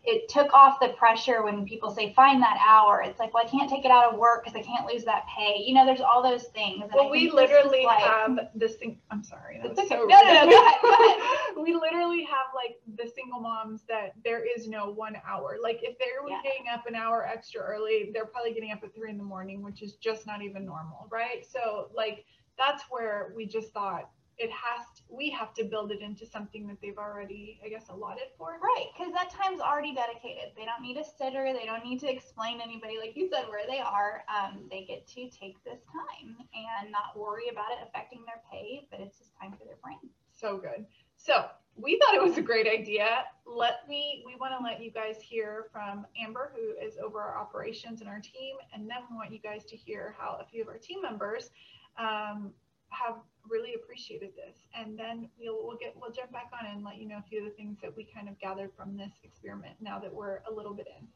it 0.04 0.28
took 0.30 0.52
off 0.52 0.80
the 0.82 0.90
pressure 0.90 1.44
when 1.44 1.64
people 1.64 1.92
say, 1.92 2.12
find 2.16 2.42
that 2.42 2.58
hour. 2.68 3.04
It's 3.06 3.20
like, 3.20 3.36
well, 3.36 3.46
I 3.46 3.48
can't 3.48 3.70
take 3.70 3.86
it 3.86 3.92
out 3.92 4.12
of 4.12 4.18
work 4.20 4.44
because 4.44 4.60
I 4.60 4.64
can't 4.64 4.88
lose 4.92 5.04
that 5.06 5.26
pay. 5.28 5.62
You 5.64 5.76
know, 5.76 5.86
there's 5.86 6.02
all 6.02 6.24
those 6.24 6.46
things. 6.46 6.82
And 6.82 6.92
Well, 6.92 7.12
we 7.12 7.26
this 7.26 7.34
literally 7.36 7.84
like- 7.86 8.00
have 8.00 8.40
the 8.56 8.68
sing. 8.68 9.00
I'm 9.12 9.24
sorry. 9.24 9.60
that 9.62 9.68
It's 9.72 9.80
was 9.80 9.86
okay. 9.92 10.00
so 10.02 10.06
No, 10.08 10.22
no, 10.24 10.34
no, 10.46 10.50
go 10.50 10.66
ahead, 10.66 10.76
go 10.82 10.90
ahead. 10.92 11.20
we 11.64 11.76
literally 11.76 12.24
have 12.24 12.48
like 12.56 12.80
the 12.96 13.08
single 13.14 13.42
moms 13.42 13.84
that 13.90 14.14
there 14.24 14.44
is 14.44 14.68
no 14.68 14.90
one 14.92 15.16
hour. 15.28 15.58
Like 15.62 15.82
if 15.84 15.98
they're 16.00 16.28
Yeah. 16.28 16.42
getting 16.44 16.66
up 16.74 16.88
an 16.88 16.96
hour 16.96 17.24
extra 17.28 17.62
early, 17.62 18.10
they're 18.12 18.26
probably 18.26 18.54
getting 18.54 18.72
up 18.72 18.84
at 18.84 18.96
three 18.96 19.12
in 19.12 19.18
the 19.20 19.24
morning, 19.24 19.62
which 19.62 19.84
is 19.84 19.94
just 19.98 20.26
not 20.26 20.42
even 20.42 20.66
normal, 20.66 21.08
right? 21.12 21.46
So 21.48 21.90
like 21.96 22.26
that's 22.62 22.84
where 22.90 23.34
we 23.36 23.46
just 23.46 23.74
thought 23.74 24.10
it 24.38 24.50
has. 24.50 24.86
To, 24.96 25.02
we 25.10 25.30
have 25.32 25.54
to 25.56 25.64
build 25.64 25.92
it 25.92 26.02
into 26.02 26.26
something 26.26 26.68
that 26.68 26.78
they've 26.82 26.98
already, 26.98 27.60
I 27.66 27.70
guess, 27.70 27.90
allotted 27.90 28.30
for. 28.38 28.58
Right, 28.62 28.88
because 28.96 29.14
that 29.14 29.30
time's 29.30 29.62
already 29.62 29.94
dedicated. 29.94 30.54
They 30.56 30.66
don't 30.66 30.82
need 30.82 30.98
a 30.98 31.04
sitter. 31.04 31.54
They 31.54 31.66
don't 31.66 31.84
need 31.84 32.00
to 32.02 32.10
explain 32.10 32.58
to 32.60 32.64
anybody, 32.64 32.98
like 33.00 33.16
you 33.16 33.30
said, 33.32 33.46
where 33.50 33.66
they 33.68 33.80
are. 33.80 34.24
Um, 34.30 34.64
they 34.70 34.86
get 34.88 35.08
to 35.08 35.30
take 35.30 35.64
this 35.64 35.82
time 35.92 36.38
and 36.54 36.92
not 36.92 37.18
worry 37.18 37.50
about 37.52 37.72
it 37.72 37.88
affecting 37.88 38.24
their 38.26 38.42
pay, 38.52 38.88
but 38.90 39.00
it's 39.00 39.18
just 39.18 39.32
time 39.40 39.52
for 39.52 39.66
their 39.66 39.78
brain. 39.84 40.00
So 40.32 40.58
good. 40.58 40.86
So 41.18 41.46
we 41.76 42.00
thought 42.00 42.16
it 42.16 42.22
was 42.22 42.38
a 42.38 42.42
great 42.42 42.68
idea. 42.68 43.26
Let 43.46 43.88
me, 43.88 44.24
we 44.26 44.36
want 44.36 44.54
to 44.58 44.64
let 44.64 44.82
you 44.82 44.92
guys 44.92 45.18
hear 45.22 45.68
from 45.72 46.06
Amber, 46.22 46.52
who 46.56 46.86
is 46.86 46.98
over 46.98 47.22
our 47.22 47.38
operations 47.38 48.02
and 48.02 48.10
our 48.10 48.20
team. 48.20 48.56
And 48.74 48.90
then 48.90 48.98
we 49.10 49.16
want 49.16 49.32
you 49.32 49.40
guys 49.40 49.66
to 49.66 49.76
hear 49.76 50.16
how 50.18 50.40
a 50.42 50.46
few 50.46 50.62
of 50.64 50.68
our 50.68 50.78
team 50.78 51.02
members 51.02 51.50
um, 51.98 52.52
have 52.90 53.16
really 53.50 53.74
appreciated 53.74 54.32
this. 54.36 54.56
And 54.78 54.98
then 54.98 55.30
we'll, 55.40 55.66
we'll 55.66 55.78
get, 55.78 55.96
we'll 56.00 56.12
jump 56.12 56.32
back 56.32 56.52
on 56.60 56.68
and 56.70 56.84
let 56.84 56.98
you 56.98 57.08
know 57.08 57.18
a 57.18 57.26
few 57.30 57.40
of 57.40 57.46
the 57.46 57.52
things 57.52 57.78
that 57.82 57.96
we 57.96 58.08
kind 58.14 58.30
of 58.30 58.40
gathered 58.40 58.72
from 58.78 58.98
this 58.98 59.12
experiment 59.24 59.76
now 59.82 60.00
that 60.00 60.14
we're 60.14 60.40
a 60.50 60.54
little 60.54 60.74
bit 60.74 60.88
in. 61.00 61.08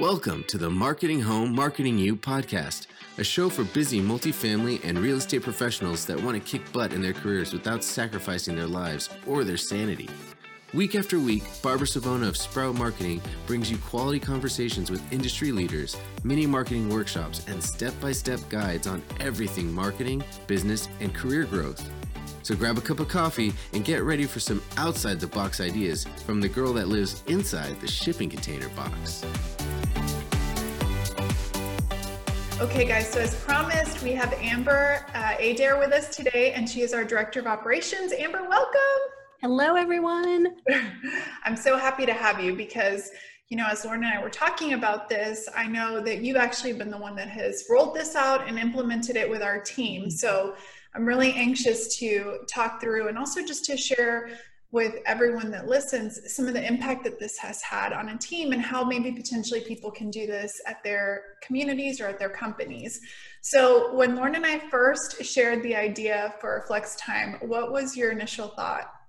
Welcome 0.00 0.44
to 0.44 0.56
the 0.56 0.70
Marketing 0.70 1.20
Home, 1.20 1.54
Marketing 1.54 1.98
You 1.98 2.16
podcast, 2.16 2.86
a 3.18 3.24
show 3.24 3.50
for 3.50 3.64
busy 3.64 4.00
multifamily 4.00 4.80
and 4.82 4.98
real 4.98 5.18
estate 5.18 5.42
professionals 5.42 6.06
that 6.06 6.22
want 6.22 6.42
to 6.42 6.50
kick 6.50 6.72
butt 6.72 6.92
in 6.92 7.02
their 7.02 7.12
careers 7.12 7.52
without 7.52 7.84
sacrificing 7.84 8.56
their 8.56 8.66
lives 8.66 9.10
or 9.26 9.44
their 9.44 9.58
sanity. 9.58 10.08
Week 10.72 10.94
after 10.94 11.18
week, 11.18 11.42
Barbara 11.64 11.86
Savona 11.88 12.28
of 12.28 12.36
Sprout 12.36 12.76
Marketing 12.76 13.20
brings 13.44 13.68
you 13.68 13.76
quality 13.78 14.20
conversations 14.20 14.88
with 14.88 15.12
industry 15.12 15.50
leaders, 15.50 15.96
mini 16.22 16.46
marketing 16.46 16.88
workshops, 16.88 17.44
and 17.48 17.60
step 17.60 17.92
by 18.00 18.12
step 18.12 18.38
guides 18.48 18.86
on 18.86 19.02
everything 19.18 19.72
marketing, 19.72 20.22
business, 20.46 20.88
and 21.00 21.12
career 21.12 21.42
growth. 21.42 21.90
So 22.44 22.54
grab 22.54 22.78
a 22.78 22.80
cup 22.80 23.00
of 23.00 23.08
coffee 23.08 23.52
and 23.72 23.84
get 23.84 24.04
ready 24.04 24.26
for 24.26 24.38
some 24.38 24.62
outside 24.76 25.18
the 25.18 25.26
box 25.26 25.60
ideas 25.60 26.06
from 26.24 26.40
the 26.40 26.48
girl 26.48 26.72
that 26.74 26.86
lives 26.86 27.24
inside 27.26 27.80
the 27.80 27.88
shipping 27.88 28.30
container 28.30 28.68
box. 28.68 29.24
Okay, 32.60 32.84
guys, 32.84 33.10
so 33.10 33.18
as 33.18 33.34
promised, 33.42 34.04
we 34.04 34.12
have 34.12 34.32
Amber 34.34 35.04
uh, 35.14 35.34
Adair 35.40 35.80
with 35.80 35.92
us 35.92 36.14
today, 36.14 36.52
and 36.52 36.70
she 36.70 36.82
is 36.82 36.94
our 36.94 37.04
Director 37.04 37.40
of 37.40 37.48
Operations. 37.48 38.12
Amber, 38.12 38.48
welcome. 38.48 39.19
Hello, 39.42 39.74
everyone. 39.74 40.56
I'm 41.44 41.56
so 41.56 41.78
happy 41.78 42.04
to 42.04 42.12
have 42.12 42.44
you 42.44 42.54
because 42.54 43.10
you 43.48 43.56
know, 43.56 43.66
as 43.68 43.86
Lauren 43.86 44.04
and 44.04 44.12
I 44.12 44.22
were 44.22 44.28
talking 44.28 44.74
about 44.74 45.08
this, 45.08 45.48
I 45.56 45.66
know 45.66 45.98
that 46.02 46.18
you've 46.18 46.36
actually 46.36 46.74
been 46.74 46.90
the 46.90 46.98
one 46.98 47.16
that 47.16 47.28
has 47.28 47.64
rolled 47.70 47.94
this 47.94 48.14
out 48.14 48.46
and 48.46 48.58
implemented 48.58 49.16
it 49.16 49.28
with 49.28 49.42
our 49.42 49.58
team. 49.62 50.10
So 50.10 50.56
I'm 50.94 51.06
really 51.06 51.32
anxious 51.32 51.98
to 52.00 52.40
talk 52.48 52.82
through 52.82 53.08
and 53.08 53.16
also 53.16 53.42
just 53.42 53.64
to 53.64 53.78
share 53.78 54.28
with 54.72 54.96
everyone 55.06 55.50
that 55.52 55.66
listens 55.66 56.20
some 56.34 56.46
of 56.46 56.52
the 56.52 56.64
impact 56.64 57.02
that 57.04 57.18
this 57.18 57.38
has 57.38 57.62
had 57.62 57.94
on 57.94 58.10
a 58.10 58.18
team 58.18 58.52
and 58.52 58.60
how 58.60 58.84
maybe 58.84 59.10
potentially 59.10 59.62
people 59.62 59.90
can 59.90 60.10
do 60.10 60.26
this 60.26 60.60
at 60.66 60.84
their 60.84 61.22
communities 61.42 61.98
or 61.98 62.08
at 62.08 62.18
their 62.18 62.28
companies. 62.28 63.00
So, 63.40 63.94
when 63.94 64.16
Lauren 64.16 64.34
and 64.34 64.44
I 64.44 64.58
first 64.68 65.24
shared 65.24 65.62
the 65.62 65.74
idea 65.74 66.34
for 66.42 66.62
Flex 66.66 66.94
Time, 66.96 67.38
what 67.40 67.72
was 67.72 67.96
your 67.96 68.12
initial 68.12 68.48
thought? 68.48 68.99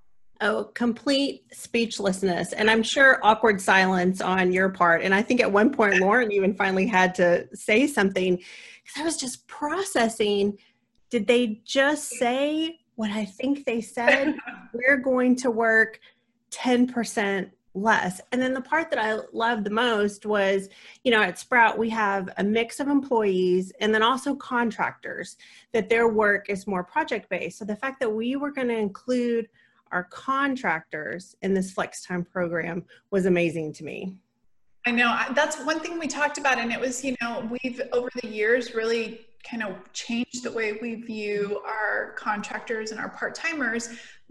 Oh, 0.44 0.64
complete 0.74 1.44
speechlessness. 1.54 2.54
And 2.54 2.70
I'm 2.70 2.82
sure 2.82 3.20
awkward 3.22 3.62
silence 3.62 4.22
on 4.22 4.52
your 4.52 4.70
part. 4.70 5.04
And 5.04 5.14
I 5.14 5.22
think 5.22 5.40
at 5.40 5.52
one 5.52 5.72
point, 5.72 6.00
Lauren 6.00 6.32
even 6.32 6.56
finally 6.56 6.88
had 6.88 7.14
to 7.16 7.48
say 7.56 7.86
something 7.86 8.38
because 8.38 9.00
I 9.00 9.04
was 9.04 9.18
just 9.18 9.48
processing. 9.48 10.58
Did 11.12 11.28
they 11.28 11.62
just 11.64 12.10
say 12.10 12.80
what 12.96 13.12
I 13.12 13.26
think 13.26 13.66
they 13.66 13.82
said? 13.82 14.36
We're 14.74 14.98
going 14.98 15.36
to 15.38 15.52
work 15.52 16.00
10% 16.50 17.52
less. 17.76 18.20
And 18.32 18.42
then 18.42 18.56
the 18.56 18.62
part 18.62 18.90
that 18.90 19.00
I 19.00 19.20
loved 19.34 19.64
the 19.64 19.70
most 19.70 20.26
was, 20.26 20.70
you 21.04 21.12
know, 21.12 21.22
at 21.22 21.38
Sprout, 21.38 21.78
we 21.78 21.90
have 21.92 22.30
a 22.38 22.44
mix 22.44 22.80
of 22.80 22.88
employees 22.88 23.72
and 23.80 23.94
then 23.94 24.02
also 24.02 24.36
contractors 24.36 25.38
that 25.72 25.88
their 25.88 26.08
work 26.08 26.50
is 26.50 26.66
more 26.66 26.84
project 26.84 27.30
based. 27.30 27.60
So 27.60 27.66
the 27.66 27.76
fact 27.76 28.00
that 28.00 28.10
we 28.10 28.36
were 28.36 28.52
going 28.52 28.70
to 28.70 28.78
include 28.78 29.48
our 29.92 30.06
contractors 30.06 31.36
in 31.42 31.54
this 31.54 31.72
flex 31.72 32.06
time 32.06 32.24
program 32.24 32.86
was 33.12 33.26
amazing 33.26 33.74
to 33.74 33.84
me. 33.84 34.18
I 34.86 34.92
know 34.92 35.16
that's 35.36 35.64
one 35.64 35.80
thing 35.80 36.00
we 36.00 36.08
talked 36.08 36.38
about, 36.38 36.58
and 36.58 36.72
it 36.72 36.80
was, 36.80 37.04
you 37.06 37.16
know, 37.22 37.48
we've 37.52 37.82
over 37.94 38.10
the 38.22 38.28
years 38.28 38.74
really 38.74 39.22
kind 39.44 39.64
of 39.64 39.76
change 39.94 40.42
the 40.44 40.52
way 40.52 40.78
we 40.82 40.96
view 40.96 41.62
our 41.66 42.14
contractors 42.18 42.92
and 42.92 43.00
our 43.00 43.10
part 43.10 43.36
timers 43.36 43.90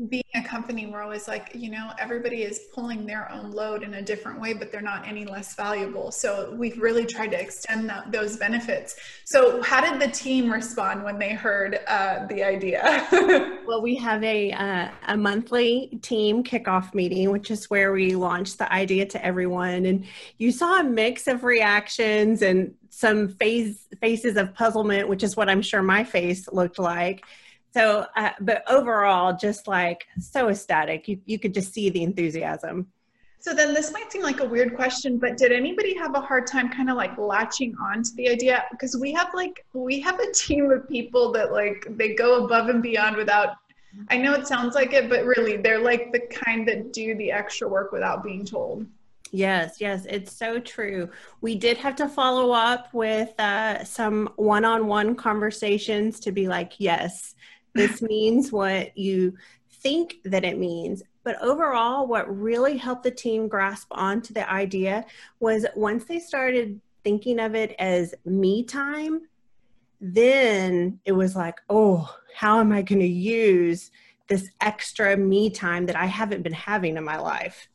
being 0.08 0.22
a 0.34 0.42
company 0.42 0.86
we're 0.86 1.02
always 1.02 1.28
like 1.28 1.50
you 1.54 1.70
know 1.70 1.90
everybody 1.98 2.42
is 2.42 2.68
pulling 2.74 3.04
their 3.04 3.30
own 3.30 3.50
load 3.50 3.82
in 3.82 3.94
a 3.94 4.02
different 4.02 4.40
way 4.40 4.54
but 4.54 4.72
they're 4.72 4.80
not 4.80 5.06
any 5.06 5.26
less 5.26 5.54
valuable. 5.54 6.10
So 6.10 6.54
we've 6.56 6.78
really 6.78 7.04
tried 7.04 7.32
to 7.32 7.40
extend 7.40 7.88
that, 7.90 8.10
those 8.10 8.36
benefits. 8.36 8.96
So 9.24 9.62
how 9.62 9.80
did 9.80 10.00
the 10.00 10.12
team 10.12 10.50
respond 10.50 11.04
when 11.04 11.18
they 11.18 11.34
heard 11.34 11.80
uh, 11.86 12.26
the 12.26 12.42
idea? 12.42 13.06
Well 13.66 13.82
we 13.82 13.94
have 13.96 14.24
a, 14.24 14.50
uh, 14.52 14.88
a 15.06 15.16
monthly 15.16 15.98
team 16.02 16.42
kickoff 16.42 16.92
meeting 16.92 17.30
which 17.30 17.50
is 17.50 17.70
where 17.70 17.92
we 17.92 18.16
launch 18.16 18.56
the 18.56 18.72
idea 18.72 19.06
to 19.06 19.24
everyone. 19.24 19.84
And 19.86 20.06
you 20.38 20.50
saw 20.50 20.80
a 20.80 20.84
mix 20.84 21.28
of 21.28 21.44
reactions 21.44 22.42
and 22.42 22.74
some 23.00 23.28
phase, 23.28 23.86
faces 24.00 24.36
of 24.36 24.54
puzzlement 24.54 25.08
which 25.08 25.22
is 25.22 25.36
what 25.36 25.48
i'm 25.48 25.62
sure 25.62 25.82
my 25.82 26.04
face 26.04 26.48
looked 26.52 26.78
like 26.78 27.24
so, 27.72 28.06
uh, 28.16 28.30
but 28.40 28.64
overall, 28.68 29.36
just 29.36 29.68
like 29.68 30.06
so 30.18 30.48
ecstatic. 30.48 31.06
You, 31.06 31.20
you 31.26 31.38
could 31.38 31.54
just 31.54 31.72
see 31.72 31.88
the 31.90 32.02
enthusiasm. 32.02 32.88
So 33.38 33.54
then 33.54 33.72
this 33.72 33.92
might 33.92 34.12
seem 34.12 34.22
like 34.22 34.40
a 34.40 34.44
weird 34.44 34.74
question, 34.76 35.18
but 35.18 35.38
did 35.38 35.50
anybody 35.50 35.96
have 35.96 36.14
a 36.14 36.20
hard 36.20 36.46
time 36.46 36.68
kind 36.68 36.90
of 36.90 36.96
like 36.96 37.16
latching 37.16 37.74
on 37.80 38.02
to 38.02 38.14
the 38.16 38.28
idea? 38.28 38.64
Because 38.70 38.98
we 39.00 39.12
have 39.12 39.32
like, 39.32 39.64
we 39.72 39.98
have 40.00 40.20
a 40.20 40.30
team 40.32 40.70
of 40.70 40.86
people 40.88 41.32
that 41.32 41.52
like, 41.52 41.86
they 41.96 42.14
go 42.14 42.44
above 42.44 42.68
and 42.68 42.82
beyond 42.82 43.16
without, 43.16 43.56
I 44.08 44.18
know 44.18 44.34
it 44.34 44.46
sounds 44.46 44.74
like 44.74 44.92
it, 44.92 45.08
but 45.08 45.24
really 45.24 45.56
they're 45.56 45.80
like 45.80 46.12
the 46.12 46.20
kind 46.20 46.68
that 46.68 46.92
do 46.92 47.14
the 47.14 47.32
extra 47.32 47.66
work 47.66 47.92
without 47.92 48.22
being 48.22 48.44
told. 48.44 48.84
Yes, 49.32 49.80
yes, 49.80 50.06
it's 50.08 50.32
so 50.32 50.58
true. 50.58 51.08
We 51.40 51.54
did 51.54 51.76
have 51.78 51.94
to 51.96 52.08
follow 52.08 52.50
up 52.50 52.92
with 52.92 53.38
uh, 53.38 53.84
some 53.84 54.30
one 54.36 54.64
on 54.64 54.88
one 54.88 55.14
conversations 55.14 56.18
to 56.20 56.32
be 56.32 56.48
like, 56.48 56.74
yes, 56.78 57.34
this 57.74 58.02
means 58.02 58.50
what 58.50 58.96
you 58.98 59.34
think 59.70 60.16
that 60.24 60.44
it 60.44 60.58
means. 60.58 61.02
But 61.22 61.40
overall, 61.40 62.06
what 62.06 62.34
really 62.34 62.76
helped 62.76 63.04
the 63.04 63.10
team 63.10 63.46
grasp 63.46 63.88
onto 63.92 64.34
the 64.34 64.50
idea 64.50 65.04
was 65.38 65.66
once 65.76 66.04
they 66.04 66.18
started 66.18 66.80
thinking 67.04 67.38
of 67.38 67.54
it 67.54 67.74
as 67.78 68.14
me 68.24 68.64
time, 68.64 69.22
then 70.00 70.98
it 71.04 71.12
was 71.12 71.36
like, 71.36 71.60
oh, 71.68 72.12
how 72.34 72.58
am 72.58 72.72
I 72.72 72.82
going 72.82 73.00
to 73.00 73.06
use 73.06 73.90
this 74.28 74.48
extra 74.60 75.16
me 75.16 75.50
time 75.50 75.86
that 75.86 75.96
I 75.96 76.06
haven't 76.06 76.42
been 76.42 76.52
having 76.52 76.96
in 76.96 77.04
my 77.04 77.18
life? 77.18 77.68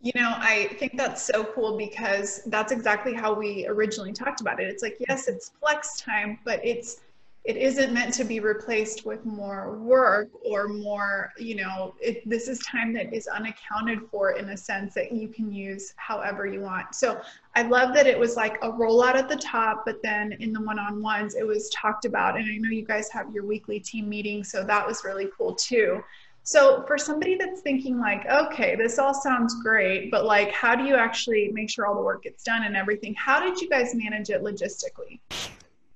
You 0.00 0.12
know, 0.14 0.34
I 0.36 0.76
think 0.78 0.96
that's 0.96 1.22
so 1.22 1.44
cool 1.44 1.76
because 1.76 2.42
that's 2.46 2.70
exactly 2.70 3.14
how 3.14 3.34
we 3.34 3.66
originally 3.66 4.12
talked 4.12 4.40
about 4.40 4.60
it. 4.60 4.68
It's 4.68 4.82
like, 4.82 4.96
yes, 5.08 5.26
it's 5.26 5.50
flex 5.60 6.00
time, 6.00 6.38
but 6.44 6.64
it's 6.64 7.00
it 7.48 7.56
isn't 7.56 7.94
meant 7.94 8.12
to 8.12 8.24
be 8.24 8.40
replaced 8.40 9.06
with 9.06 9.24
more 9.24 9.78
work 9.78 10.28
or 10.44 10.68
more 10.68 11.32
you 11.38 11.54
know 11.54 11.94
it, 11.98 12.28
this 12.28 12.46
is 12.46 12.58
time 12.58 12.92
that 12.92 13.12
is 13.14 13.26
unaccounted 13.26 14.00
for 14.10 14.32
in 14.32 14.50
a 14.50 14.56
sense 14.56 14.92
that 14.92 15.12
you 15.12 15.28
can 15.28 15.50
use 15.50 15.94
however 15.96 16.46
you 16.46 16.60
want. 16.60 16.94
So 16.94 17.20
i 17.54 17.62
love 17.62 17.94
that 17.94 18.06
it 18.06 18.18
was 18.18 18.36
like 18.36 18.56
a 18.62 18.70
rollout 18.70 19.14
at 19.14 19.28
the 19.28 19.36
top 19.36 19.84
but 19.86 20.02
then 20.02 20.32
in 20.40 20.52
the 20.52 20.60
one-on-ones 20.60 21.34
it 21.36 21.46
was 21.46 21.70
talked 21.70 22.04
about. 22.04 22.36
And 22.36 22.44
i 22.44 22.56
know 22.58 22.68
you 22.68 22.84
guys 22.84 23.08
have 23.10 23.32
your 23.32 23.46
weekly 23.46 23.80
team 23.80 24.08
meeting 24.08 24.44
so 24.44 24.62
that 24.64 24.86
was 24.86 25.02
really 25.04 25.28
cool 25.36 25.54
too 25.54 26.02
so 26.42 26.82
for 26.86 26.96
somebody 26.96 27.36
that's 27.36 27.60
thinking 27.60 27.98
like 27.98 28.24
okay 28.26 28.74
this 28.76 28.98
all 28.98 29.14
sounds 29.14 29.54
great 29.62 30.10
but 30.10 30.24
like 30.24 30.50
how 30.52 30.74
do 30.74 30.84
you 30.84 30.94
actually 30.94 31.50
make 31.52 31.68
sure 31.70 31.86
all 31.86 31.94
the 31.94 32.00
work 32.00 32.22
gets 32.22 32.42
done 32.42 32.64
and 32.64 32.76
everything? 32.76 33.14
How 33.14 33.40
did 33.40 33.60
you 33.60 33.68
guys 33.68 33.94
manage 33.94 34.30
it 34.30 34.42
logistically 34.42 35.20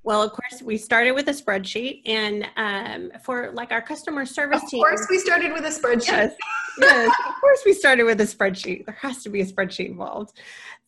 well, 0.04 0.22
of 0.22 0.32
course, 0.32 0.60
we 0.62 0.76
started 0.76 1.12
with 1.12 1.28
a 1.28 1.32
spreadsheet, 1.32 2.02
and 2.06 2.48
um, 2.56 3.12
for 3.22 3.52
like 3.52 3.70
our 3.70 3.80
customer 3.80 4.26
service 4.26 4.62
of 4.62 4.68
team. 4.68 4.82
Of 4.82 4.88
course, 4.88 5.06
we 5.08 5.18
started 5.18 5.52
with 5.52 5.64
a 5.64 5.68
spreadsheet. 5.68 6.06
Yes, 6.08 6.34
yes, 6.78 7.14
of 7.28 7.34
course, 7.40 7.62
we 7.64 7.72
started 7.72 8.04
with 8.04 8.20
a 8.20 8.24
spreadsheet. 8.24 8.84
There 8.84 8.98
has 9.00 9.22
to 9.22 9.28
be 9.28 9.42
a 9.42 9.46
spreadsheet 9.46 9.86
involved. 9.86 10.36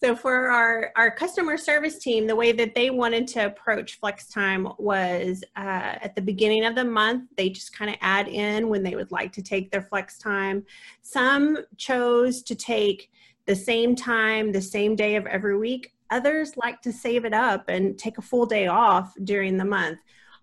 So, 0.02 0.16
for 0.16 0.50
our 0.50 0.90
our 0.96 1.12
customer 1.12 1.56
service 1.56 1.98
team, 2.00 2.26
the 2.26 2.34
way 2.34 2.50
that 2.52 2.74
they 2.74 2.90
wanted 2.90 3.28
to 3.28 3.46
approach 3.46 4.00
flex 4.00 4.26
time 4.26 4.66
was 4.78 5.44
uh, 5.56 5.94
at 6.02 6.16
the 6.16 6.22
beginning 6.22 6.64
of 6.64 6.74
the 6.74 6.84
month. 6.84 7.30
They 7.36 7.50
just 7.50 7.76
kind 7.76 7.90
of 7.90 7.96
add 8.00 8.26
in 8.26 8.68
when 8.68 8.82
they 8.82 8.96
would 8.96 9.12
like 9.12 9.32
to 9.34 9.42
take 9.42 9.70
their 9.70 9.82
flex 9.82 10.18
time. 10.18 10.64
Some 11.02 11.58
chose 11.76 12.42
to 12.42 12.56
take 12.56 13.10
the 13.46 13.54
same 13.54 13.94
time, 13.94 14.50
the 14.50 14.62
same 14.62 14.96
day 14.96 15.14
of 15.14 15.26
every 15.26 15.56
week 15.56 15.93
Others 16.14 16.56
like 16.56 16.80
to 16.82 16.92
save 16.92 17.24
it 17.24 17.34
up 17.34 17.68
and 17.68 17.98
take 17.98 18.18
a 18.18 18.22
full 18.22 18.46
day 18.46 18.68
off 18.68 19.12
during 19.24 19.56
the 19.56 19.64
month. 19.64 19.98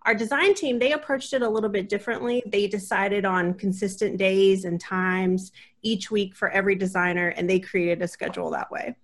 Our 0.05 0.13
design 0.13 0.53
team, 0.53 0.79
they 0.79 0.91
approached 0.91 1.31
it 1.31 1.41
a 1.41 1.47
little 1.49 1.69
bit 1.69 1.87
differently. 1.87 2.43
They 2.45 2.67
decided 2.67 3.23
on 3.23 3.53
consistent 3.53 4.17
days 4.17 4.65
and 4.65 4.81
times 4.81 5.53
each 5.81 6.11
week 6.11 6.35
for 6.35 6.49
every 6.49 6.75
designer, 6.75 7.29
and 7.29 7.49
they 7.49 7.57
created 7.57 8.01
a 8.01 8.07
schedule 8.09 8.49
that 8.49 8.69
way. 8.69 8.95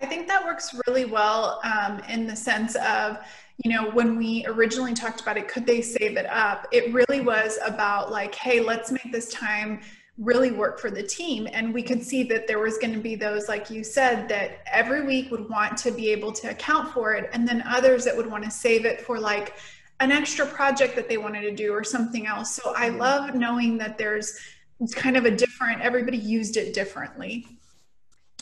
I 0.00 0.06
think 0.06 0.28
that 0.28 0.44
works 0.44 0.78
really 0.86 1.04
well 1.04 1.60
um, 1.64 1.98
in 2.08 2.28
the 2.28 2.36
sense 2.36 2.76
of, 2.76 3.18
you 3.64 3.72
know, 3.72 3.90
when 3.90 4.16
we 4.16 4.44
originally 4.46 4.94
talked 4.94 5.20
about 5.20 5.36
it, 5.36 5.48
could 5.48 5.66
they 5.66 5.82
save 5.82 6.16
it 6.16 6.26
up? 6.26 6.68
It 6.70 6.94
really 6.94 7.22
was 7.22 7.58
about 7.64 8.12
like, 8.12 8.36
hey, 8.36 8.60
let's 8.60 8.92
make 8.92 9.10
this 9.10 9.30
time 9.30 9.80
really 10.18 10.52
work 10.52 10.78
for 10.78 10.90
the 10.90 11.02
team. 11.02 11.48
And 11.52 11.74
we 11.74 11.82
could 11.82 12.02
see 12.02 12.22
that 12.24 12.46
there 12.46 12.60
was 12.60 12.78
going 12.78 12.92
to 12.92 13.00
be 13.00 13.16
those 13.16 13.48
like 13.48 13.68
you 13.68 13.82
said 13.82 14.28
that 14.28 14.60
every 14.70 15.04
week 15.04 15.30
would 15.30 15.48
want 15.48 15.76
to 15.78 15.90
be 15.90 16.10
able 16.10 16.32
to 16.32 16.50
account 16.50 16.92
for 16.92 17.14
it. 17.14 17.28
And 17.32 17.46
then 17.46 17.62
others 17.66 18.04
that 18.04 18.16
would 18.16 18.30
want 18.30 18.44
to 18.44 18.50
save 18.50 18.84
it 18.84 19.00
for 19.00 19.18
like 19.18 19.54
an 20.00 20.12
extra 20.12 20.46
project 20.46 20.94
that 20.96 21.08
they 21.08 21.16
wanted 21.16 21.42
to 21.42 21.54
do 21.54 21.72
or 21.72 21.82
something 21.82 22.26
else. 22.26 22.54
So 22.54 22.74
i 22.76 22.88
love 22.88 23.34
knowing 23.34 23.78
that 23.78 23.98
there's 23.98 24.38
kind 24.94 25.16
of 25.16 25.24
a 25.24 25.30
different 25.30 25.80
everybody 25.80 26.18
used 26.18 26.56
it 26.56 26.74
differently. 26.74 27.46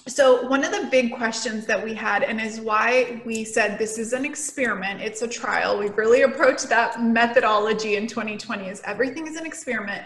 So 0.09 0.49
one 0.49 0.65
of 0.65 0.73
the 0.73 0.89
big 0.91 1.13
questions 1.13 1.65
that 1.67 1.83
we 1.83 1.95
had 1.95 2.25
and 2.25 2.41
is 2.41 2.61
why 2.61 3.23
we 3.25 3.45
said 3.45 3.79
this 3.79 3.99
is 3.99 4.13
an 4.13 4.25
experiment 4.25 5.01
it's 5.01 5.23
a 5.23 5.29
trial 5.29 5.79
we've 5.79 5.97
really 5.97 6.23
approached 6.23 6.69
that 6.71 7.01
methodology 7.01 7.95
in 7.95 8.09
2020 8.09 8.69
is 8.69 8.83
everything 8.85 9.29
is 9.29 9.37
an 9.37 9.47
experiment 9.47 10.03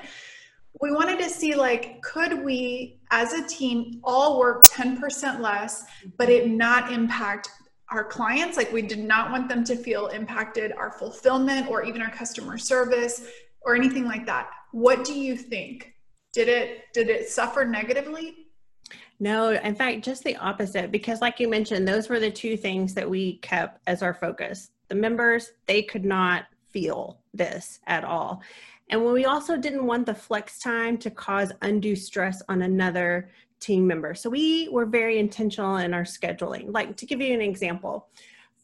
we 0.81 0.93
wanted 0.93 1.19
to 1.19 1.31
see 1.31 1.55
like 1.55 2.03
could 2.03 2.45
we 2.45 2.99
as 3.11 3.33
a 3.33 3.47
team 3.47 4.01
all 4.05 4.39
work 4.39 4.67
10% 4.67 5.41
less 5.41 5.85
but 6.19 6.29
it 6.29 6.49
not 6.49 6.93
impact 6.93 7.49
our 7.91 8.05
clients? 8.05 8.57
Like 8.57 8.73
we 8.73 8.83
did 8.83 8.99
not 8.99 9.31
want 9.31 9.49
them 9.49 9.65
to 9.65 9.77
feel 9.77 10.09
impacted 10.09 10.73
our 10.73 10.91
fulfillment 10.93 11.69
or 11.69 11.85
even 11.85 12.03
our 12.03 12.11
customer 12.11 12.59
service 12.59 13.27
or 13.63 13.75
anything 13.75 14.05
like 14.05 14.27
that. 14.27 14.51
What 14.73 15.05
do 15.05 15.15
you 15.15 15.37
think? 15.37 15.95
Did 16.33 16.49
it 16.49 16.83
did 16.93 17.09
it 17.09 17.29
suffer 17.29 17.65
negatively? 17.65 18.35
No 19.19 19.51
in 19.51 19.75
fact 19.75 20.05
just 20.05 20.25
the 20.25 20.37
opposite 20.37 20.91
because 20.91 21.21
like 21.21 21.41
you 21.41 21.49
mentioned 21.49 21.89
those 21.89 22.09
were 22.09 22.21
the 22.21 22.31
two 22.31 22.57
things 22.57 22.93
that 22.95 23.09
we 23.09 23.39
kept 23.39 23.81
as 23.87 24.03
our 24.03 24.15
focus. 24.15 24.71
The 24.89 24.95
members 24.95 25.53
they 25.67 25.83
could 25.83 26.05
not 26.05 26.45
feel 26.71 27.21
this 27.33 27.81
at 27.87 28.05
all 28.05 28.43
and 28.91 29.05
we 29.05 29.25
also 29.25 29.57
didn't 29.57 29.87
want 29.87 30.07
the 30.07 30.15
flex 30.15 30.59
time 30.59 30.97
to 30.99 31.11
cause 31.11 31.53
undue 31.63 31.97
stress 31.97 32.43
on 32.49 32.63
another 32.63 33.31
team 33.59 33.87
member. 33.87 34.15
So 34.15 34.31
we 34.31 34.69
were 34.71 34.87
very 34.87 35.19
intentional 35.19 35.77
in 35.79 35.93
our 35.93 36.05
scheduling. 36.05 36.73
Like 36.73 36.97
to 36.97 37.07
give 37.07 37.21
you 37.21 37.35
an 37.35 37.41
example, 37.41 38.09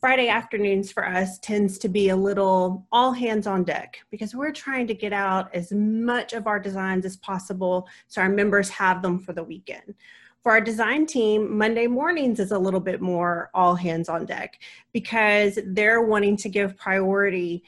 Friday 0.00 0.28
afternoons 0.28 0.90
for 0.90 1.06
us 1.06 1.38
tends 1.38 1.78
to 1.78 1.88
be 1.88 2.08
a 2.08 2.16
little 2.16 2.86
all 2.90 3.12
hands 3.12 3.46
on 3.46 3.62
deck 3.64 4.00
because 4.10 4.34
we're 4.34 4.52
trying 4.52 4.86
to 4.88 4.94
get 4.94 5.12
out 5.12 5.52
as 5.54 5.72
much 5.72 6.32
of 6.32 6.46
our 6.46 6.58
designs 6.58 7.04
as 7.04 7.16
possible 7.18 7.88
so 8.08 8.20
our 8.20 8.28
members 8.28 8.68
have 8.68 9.00
them 9.00 9.18
for 9.18 9.32
the 9.32 9.44
weekend. 9.44 9.94
For 10.42 10.50
our 10.50 10.60
design 10.60 11.06
team, 11.06 11.56
Monday 11.56 11.86
mornings 11.86 12.40
is 12.40 12.50
a 12.50 12.58
little 12.58 12.80
bit 12.80 13.00
more 13.00 13.48
all 13.54 13.76
hands 13.76 14.08
on 14.08 14.26
deck 14.26 14.58
because 14.92 15.56
they're 15.66 16.02
wanting 16.02 16.36
to 16.38 16.48
give 16.48 16.76
priority 16.76 17.62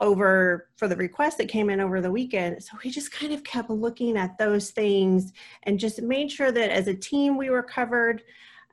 over 0.00 0.68
for 0.76 0.88
the 0.88 0.96
request 0.96 1.38
that 1.38 1.48
came 1.48 1.70
in 1.70 1.80
over 1.80 2.00
the 2.00 2.10
weekend. 2.10 2.62
So 2.62 2.76
we 2.84 2.90
just 2.90 3.12
kind 3.12 3.32
of 3.32 3.42
kept 3.44 3.70
looking 3.70 4.16
at 4.16 4.36
those 4.38 4.70
things 4.70 5.32
and 5.62 5.78
just 5.78 6.02
made 6.02 6.30
sure 6.30 6.52
that 6.52 6.70
as 6.70 6.86
a 6.86 6.94
team 6.94 7.36
we 7.36 7.50
were 7.50 7.62
covered, 7.62 8.22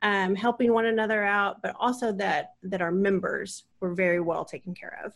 um, 0.02 0.34
helping 0.34 0.72
one 0.72 0.86
another 0.86 1.24
out, 1.24 1.62
but 1.62 1.74
also 1.80 2.12
that 2.12 2.54
that 2.62 2.82
our 2.82 2.92
members 2.92 3.64
were 3.80 3.94
very 3.94 4.20
well 4.20 4.44
taken 4.44 4.74
care 4.74 5.00
of. 5.04 5.14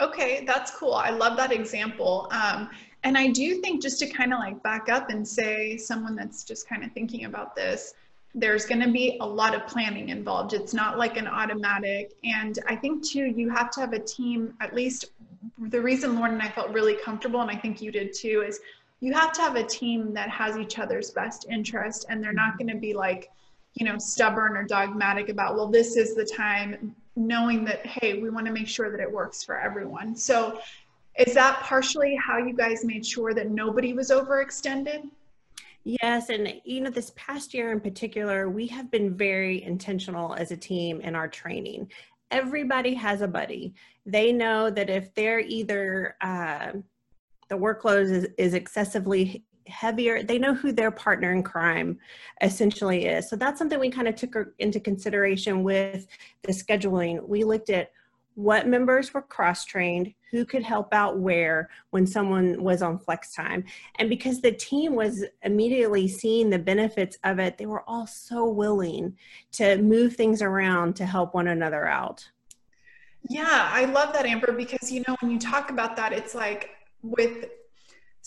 Okay, 0.00 0.44
that's 0.46 0.70
cool. 0.70 0.94
I 0.94 1.10
love 1.10 1.36
that 1.36 1.52
example. 1.52 2.28
Um, 2.30 2.70
and 3.02 3.18
I 3.18 3.28
do 3.28 3.60
think 3.60 3.82
just 3.82 3.98
to 3.98 4.06
kind 4.06 4.32
of 4.32 4.38
like 4.38 4.62
back 4.62 4.88
up 4.88 5.10
and 5.10 5.26
say 5.26 5.76
someone 5.76 6.16
that's 6.16 6.44
just 6.44 6.66
kind 6.66 6.82
of 6.82 6.92
thinking 6.92 7.26
about 7.26 7.54
this, 7.54 7.92
there's 8.34 8.64
going 8.64 8.80
to 8.80 8.90
be 8.90 9.18
a 9.20 9.26
lot 9.26 9.54
of 9.54 9.66
planning 9.66 10.10
involved. 10.10 10.52
It's 10.52 10.72
not 10.72 10.98
like 10.98 11.16
an 11.16 11.26
automatic. 11.26 12.12
And 12.22 12.58
I 12.68 12.76
think 12.76 13.04
too, 13.04 13.24
you 13.24 13.50
have 13.50 13.70
to 13.72 13.80
have 13.80 13.92
a 13.92 13.98
team, 13.98 14.54
at 14.60 14.74
least 14.74 15.06
the 15.58 15.80
reason 15.80 16.14
Lauren 16.14 16.34
and 16.34 16.42
I 16.42 16.48
felt 16.48 16.70
really 16.70 16.94
comfortable, 16.94 17.40
and 17.40 17.50
I 17.50 17.56
think 17.56 17.82
you 17.82 17.90
did 17.90 18.12
too, 18.12 18.44
is 18.46 18.60
you 19.00 19.12
have 19.14 19.32
to 19.32 19.40
have 19.40 19.56
a 19.56 19.64
team 19.64 20.12
that 20.14 20.28
has 20.28 20.56
each 20.56 20.78
other's 20.78 21.10
best 21.10 21.46
interest 21.50 22.06
and 22.08 22.22
they're 22.22 22.32
not 22.32 22.50
mm-hmm. 22.50 22.66
going 22.66 22.74
to 22.74 22.80
be 22.80 22.94
like, 22.94 23.30
you 23.74 23.86
know, 23.86 23.98
stubborn 23.98 24.56
or 24.56 24.64
dogmatic 24.64 25.28
about, 25.28 25.54
well, 25.54 25.68
this 25.68 25.96
is 25.96 26.14
the 26.14 26.24
time, 26.24 26.94
knowing 27.16 27.64
that, 27.64 27.84
hey, 27.86 28.20
we 28.20 28.30
want 28.30 28.46
to 28.46 28.52
make 28.52 28.68
sure 28.68 28.90
that 28.90 29.00
it 29.00 29.10
works 29.10 29.42
for 29.42 29.58
everyone. 29.58 30.14
So 30.14 30.60
is 31.18 31.34
that 31.34 31.60
partially 31.60 32.16
how 32.16 32.38
you 32.38 32.54
guys 32.54 32.84
made 32.84 33.04
sure 33.04 33.34
that 33.34 33.50
nobody 33.50 33.92
was 33.92 34.10
overextended? 34.10 35.08
Yes, 35.84 36.28
and 36.28 36.60
you 36.64 36.82
know, 36.82 36.90
this 36.90 37.12
past 37.16 37.54
year 37.54 37.72
in 37.72 37.80
particular, 37.80 38.50
we 38.50 38.66
have 38.66 38.90
been 38.90 39.16
very 39.16 39.62
intentional 39.62 40.34
as 40.34 40.50
a 40.50 40.56
team 40.56 41.00
in 41.00 41.14
our 41.14 41.28
training. 41.28 41.90
Everybody 42.30 42.94
has 42.94 43.22
a 43.22 43.28
buddy. 43.28 43.74
They 44.04 44.30
know 44.32 44.70
that 44.70 44.90
if 44.90 45.14
they're 45.14 45.40
either 45.40 46.16
uh, 46.20 46.72
the 47.48 47.56
workload 47.56 48.10
is, 48.10 48.28
is 48.38 48.54
excessively 48.54 49.44
heavier, 49.66 50.22
they 50.22 50.38
know 50.38 50.54
who 50.54 50.72
their 50.72 50.90
partner 50.90 51.32
in 51.32 51.42
crime 51.42 51.98
essentially 52.42 53.06
is. 53.06 53.28
So 53.28 53.36
that's 53.36 53.58
something 53.58 53.80
we 53.80 53.90
kind 53.90 54.08
of 54.08 54.16
took 54.16 54.36
into 54.58 54.80
consideration 54.80 55.62
with 55.62 56.06
the 56.42 56.52
scheduling. 56.52 57.26
We 57.26 57.42
looked 57.44 57.70
at 57.70 57.90
what 58.40 58.66
members 58.66 59.12
were 59.12 59.20
cross 59.20 59.66
trained, 59.66 60.14
who 60.30 60.46
could 60.46 60.62
help 60.62 60.94
out 60.94 61.18
where 61.18 61.68
when 61.90 62.06
someone 62.06 62.62
was 62.62 62.80
on 62.80 62.98
flex 62.98 63.34
time. 63.34 63.64
And 63.98 64.08
because 64.08 64.40
the 64.40 64.52
team 64.52 64.94
was 64.94 65.24
immediately 65.42 66.08
seeing 66.08 66.48
the 66.48 66.58
benefits 66.58 67.18
of 67.22 67.38
it, 67.38 67.58
they 67.58 67.66
were 67.66 67.84
all 67.86 68.06
so 68.06 68.48
willing 68.48 69.16
to 69.52 69.76
move 69.76 70.16
things 70.16 70.40
around 70.40 70.96
to 70.96 71.04
help 71.04 71.34
one 71.34 71.48
another 71.48 71.86
out. 71.86 72.26
Yeah, 73.28 73.68
I 73.70 73.84
love 73.84 74.14
that, 74.14 74.24
Amber, 74.24 74.52
because 74.52 74.90
you 74.90 75.04
know, 75.06 75.16
when 75.20 75.30
you 75.30 75.38
talk 75.38 75.70
about 75.70 75.94
that, 75.96 76.14
it's 76.14 76.34
like 76.34 76.70
with 77.02 77.46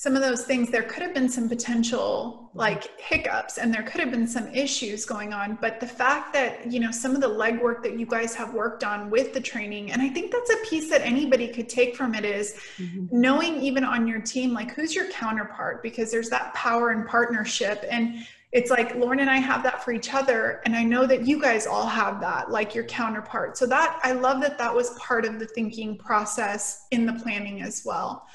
some 0.04 0.18
of 0.18 0.22
those 0.22 0.44
things 0.44 0.70
there 0.70 0.84
could 0.84 1.02
have 1.02 1.14
been 1.14 1.30
some 1.30 1.48
potential 1.48 2.52
like 2.54 3.00
hiccups 3.00 3.58
and 3.58 3.74
there 3.74 3.84
could 3.84 4.02
have 4.02 4.12
been 4.12 4.28
some 4.28 4.46
issues 4.50 5.06
going 5.06 5.32
on 5.32 5.58
but 5.62 5.80
the 5.80 5.88
fact 5.88 6.34
that 6.34 6.70
you 6.70 6.78
know 6.78 6.92
some 6.92 7.16
of 7.16 7.22
the 7.22 7.30
legwork 7.44 7.82
that 7.82 7.98
you 7.98 8.06
guys 8.06 8.36
have 8.36 8.54
worked 8.54 8.84
on 8.84 9.10
with 9.10 9.34
the 9.34 9.40
training 9.40 9.94
and 9.94 10.02
i 10.02 10.10
think 10.10 10.30
that's 10.30 10.52
a 10.52 10.70
piece 10.70 10.90
that 10.90 11.00
anybody 11.04 11.48
could 11.48 11.70
take 11.70 11.96
from 11.96 12.14
it 12.16 12.26
is 12.26 12.60
mm-hmm. 12.78 13.06
knowing 13.12 13.62
even 13.62 13.86
on 13.86 14.06
your 14.06 14.20
team 14.20 14.54
like 14.54 14.74
who's 14.74 14.94
your 14.94 15.10
counterpart 15.10 15.82
because 15.82 16.12
there's 16.12 16.30
that 16.30 16.54
power 16.54 16.90
and 16.90 17.08
partnership 17.08 17.86
and 17.90 18.26
it's 18.52 18.70
like 18.70 18.94
lauren 18.96 19.22
and 19.22 19.30
i 19.30 19.38
have 19.38 19.64
that 19.64 19.86
for 19.86 19.94
each 19.94 20.14
other 20.14 20.62
and 20.66 20.76
i 20.76 20.84
know 20.84 21.06
that 21.06 21.26
you 21.26 21.42
guys 21.42 21.66
all 21.66 21.88
have 21.88 22.20
that 22.20 22.52
like 22.52 22.76
your 22.76 22.84
counterpart. 22.84 23.58
So 23.58 23.66
that 23.68 24.02
i 24.04 24.12
love 24.12 24.42
that 24.42 24.58
that 24.58 24.76
was 24.76 24.90
part 25.00 25.24
of 25.24 25.40
the 25.40 25.46
thinking 25.46 25.98
process 25.98 26.88
in 26.92 27.06
the 27.06 27.14
planning 27.14 27.62
as 27.62 27.84
well 27.86 28.28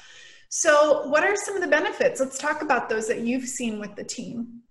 so, 0.49 1.07
what 1.07 1.23
are 1.23 1.35
some 1.35 1.55
of 1.55 1.61
the 1.61 1.67
benefits? 1.67 2.19
Let's 2.19 2.39
talk 2.39 2.63
about 2.63 2.89
those 2.89 3.07
that 3.07 3.21
you've 3.21 3.47
seen 3.47 3.79
with 3.79 3.95
the 3.95 4.03
team. 4.03 4.61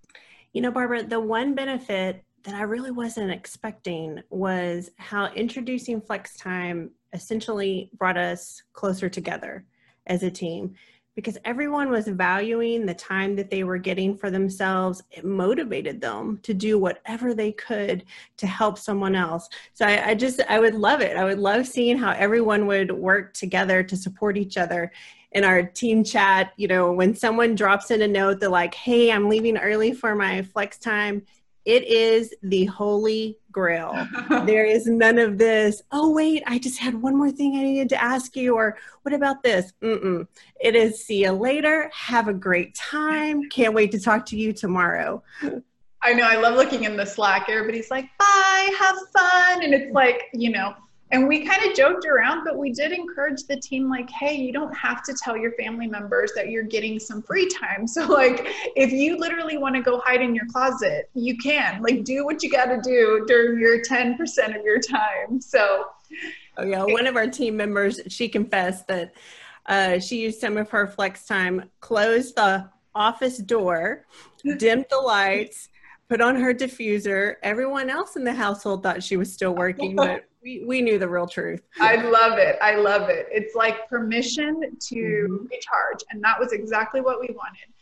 You 0.51 0.61
know, 0.61 0.71
Barbara, 0.71 1.03
the 1.03 1.21
one 1.21 1.55
benefit 1.55 2.23
that 2.43 2.53
I 2.53 2.63
really 2.63 2.91
wasn't 2.91 3.31
expecting 3.31 4.21
was 4.29 4.91
how 4.97 5.27
introducing 5.33 6.01
flex 6.01 6.35
time 6.35 6.91
essentially 7.13 7.91
brought 7.97 8.17
us 8.17 8.61
closer 8.73 9.07
together 9.07 9.65
as 10.07 10.23
a 10.23 10.31
team 10.31 10.75
because 11.15 11.37
everyone 11.43 11.89
was 11.89 12.07
valuing 12.07 12.85
the 12.85 12.93
time 12.93 13.35
that 13.35 13.49
they 13.49 13.63
were 13.63 13.77
getting 13.77 14.17
for 14.17 14.29
themselves. 14.29 15.03
It 15.11 15.25
motivated 15.25 15.99
them 15.99 16.39
to 16.43 16.53
do 16.53 16.77
whatever 16.77 17.33
they 17.33 17.51
could 17.51 18.05
to 18.37 18.47
help 18.47 18.77
someone 18.77 19.15
else. 19.15 19.49
So 19.73 19.85
I, 19.85 20.09
I, 20.09 20.15
just, 20.15 20.41
I 20.47 20.59
would 20.59 20.75
love 20.75 21.01
it. 21.01 21.17
I 21.17 21.25
would 21.25 21.39
love 21.39 21.67
seeing 21.67 21.97
how 21.97 22.11
everyone 22.11 22.67
would 22.67 22.91
work 22.91 23.33
together 23.33 23.83
to 23.83 23.97
support 23.97 24.37
each 24.37 24.57
other 24.57 24.91
in 25.31 25.43
our 25.43 25.63
team 25.63 26.03
chat, 26.03 26.53
you 26.57 26.67
know, 26.67 26.91
when 26.91 27.15
someone 27.15 27.55
drops 27.55 27.91
in 27.91 28.01
a 28.01 28.07
note, 28.07 28.39
they're 28.39 28.49
like, 28.49 28.73
hey, 28.73 29.11
I'm 29.11 29.29
leaving 29.29 29.57
early 29.57 29.93
for 29.93 30.15
my 30.15 30.41
flex 30.41 30.77
time. 30.77 31.23
It 31.65 31.83
is 31.83 32.33
the 32.41 32.65
holy 32.65 33.37
grail. 33.51 34.07
there 34.45 34.65
is 34.65 34.87
none 34.87 35.19
of 35.19 35.37
this, 35.37 35.83
oh, 35.91 36.11
wait, 36.11 36.41
I 36.47 36.57
just 36.57 36.79
had 36.79 36.99
one 36.99 37.15
more 37.15 37.31
thing 37.31 37.57
I 37.57 37.63
needed 37.63 37.89
to 37.89 38.01
ask 38.01 38.35
you, 38.35 38.55
or 38.55 38.77
what 39.03 39.13
about 39.13 39.43
this? 39.43 39.71
Mm-mm. 39.83 40.27
It 40.59 40.75
is 40.75 41.05
see 41.05 41.23
you 41.23 41.31
later. 41.31 41.91
Have 41.93 42.27
a 42.27 42.33
great 42.33 42.73
time. 42.73 43.49
Can't 43.49 43.73
wait 43.73 43.91
to 43.91 43.99
talk 43.99 44.25
to 44.27 44.37
you 44.37 44.51
tomorrow. 44.51 45.21
I 46.01 46.13
know. 46.13 46.23
I 46.23 46.37
love 46.37 46.55
looking 46.55 46.85
in 46.85 46.95
the 46.95 47.05
Slack. 47.05 47.49
Everybody's 47.49 47.91
like, 47.91 48.05
bye, 48.17 48.75
have 48.79 48.95
fun. 49.15 49.63
And 49.63 49.73
it's 49.73 49.93
like, 49.93 50.23
you 50.33 50.49
know, 50.49 50.73
and 51.11 51.27
we 51.27 51.45
kind 51.45 51.63
of 51.69 51.75
joked 51.75 52.05
around 52.05 52.43
but 52.43 52.57
we 52.57 52.71
did 52.71 52.91
encourage 52.91 53.43
the 53.43 53.59
team 53.59 53.89
like 53.89 54.09
hey 54.09 54.35
you 54.35 54.51
don't 54.51 54.73
have 54.75 55.03
to 55.03 55.13
tell 55.13 55.35
your 55.35 55.51
family 55.53 55.87
members 55.87 56.31
that 56.35 56.49
you're 56.49 56.63
getting 56.63 56.99
some 56.99 57.21
free 57.21 57.47
time. 57.47 57.87
So 57.99 58.05
like 58.05 58.47
if 58.75 58.91
you 58.91 59.17
literally 59.17 59.57
want 59.57 59.75
to 59.75 59.81
go 59.81 59.99
hide 59.99 60.21
in 60.21 60.35
your 60.35 60.45
closet 60.45 61.09
you 61.13 61.37
can. 61.37 61.81
Like 61.81 62.03
do 62.03 62.23
what 62.23 62.43
you 62.43 62.49
got 62.49 62.65
to 62.65 62.79
do 62.81 63.25
during 63.27 63.59
your 63.59 63.81
10% 63.81 64.17
of 64.57 64.63
your 64.63 64.79
time. 64.79 65.41
So 65.41 65.85
oh 66.57 66.63
yeah. 66.63 66.83
One 66.83 67.07
of 67.07 67.15
our 67.15 67.27
team 67.27 67.57
members 67.57 67.99
she 68.07 68.29
confessed 68.29 68.87
that 68.87 69.13
uh, 69.65 69.99
she 69.99 70.21
used 70.21 70.39
some 70.39 70.57
of 70.57 70.69
her 70.69 70.87
flex 70.87 71.25
time 71.25 71.69
closed 71.79 72.35
the 72.35 72.69
office 72.95 73.37
door 73.37 74.05
dimmed 74.57 74.85
the 74.89 74.97
lights 74.97 75.69
put 76.09 76.21
on 76.21 76.35
her 76.35 76.53
diffuser. 76.53 77.35
Everyone 77.43 77.89
else 77.89 78.15
in 78.15 78.23
the 78.23 78.33
household 78.33 78.83
thought 78.83 79.03
she 79.03 79.15
was 79.15 79.31
still 79.31 79.55
working 79.55 79.95
but 79.95 80.25
we, 80.41 80.63
we 80.65 80.81
knew 80.81 80.97
the 80.97 81.07
real 81.07 81.27
truth. 81.27 81.61
I 81.79 81.95
love 81.97 82.37
it. 82.37 82.57
I 82.61 82.75
love 82.75 83.09
it. 83.09 83.27
It's 83.31 83.55
like 83.55 83.89
permission 83.89 84.77
to 84.79 84.95
mm-hmm. 84.95 85.45
recharge. 85.45 86.03
And 86.11 86.23
that 86.23 86.39
was 86.39 86.53
exactly 86.53 87.01
what 87.01 87.19
we 87.19 87.27
wanted. 87.35 87.73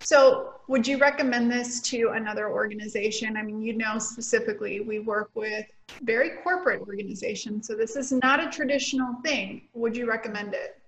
So, 0.00 0.54
would 0.68 0.86
you 0.86 0.98
recommend 0.98 1.50
this 1.50 1.80
to 1.82 2.10
another 2.10 2.50
organization? 2.50 3.38
I 3.38 3.42
mean, 3.42 3.62
you 3.62 3.72
know, 3.72 3.98
specifically, 3.98 4.80
we 4.80 4.98
work 4.98 5.30
with 5.34 5.64
very 6.02 6.30
corporate 6.42 6.80
organizations. 6.80 7.66
So, 7.66 7.74
this 7.74 7.96
is 7.96 8.12
not 8.12 8.38
a 8.38 8.50
traditional 8.50 9.16
thing. 9.24 9.62
Would 9.72 9.96
you 9.96 10.06
recommend 10.06 10.52
it? 10.52 10.78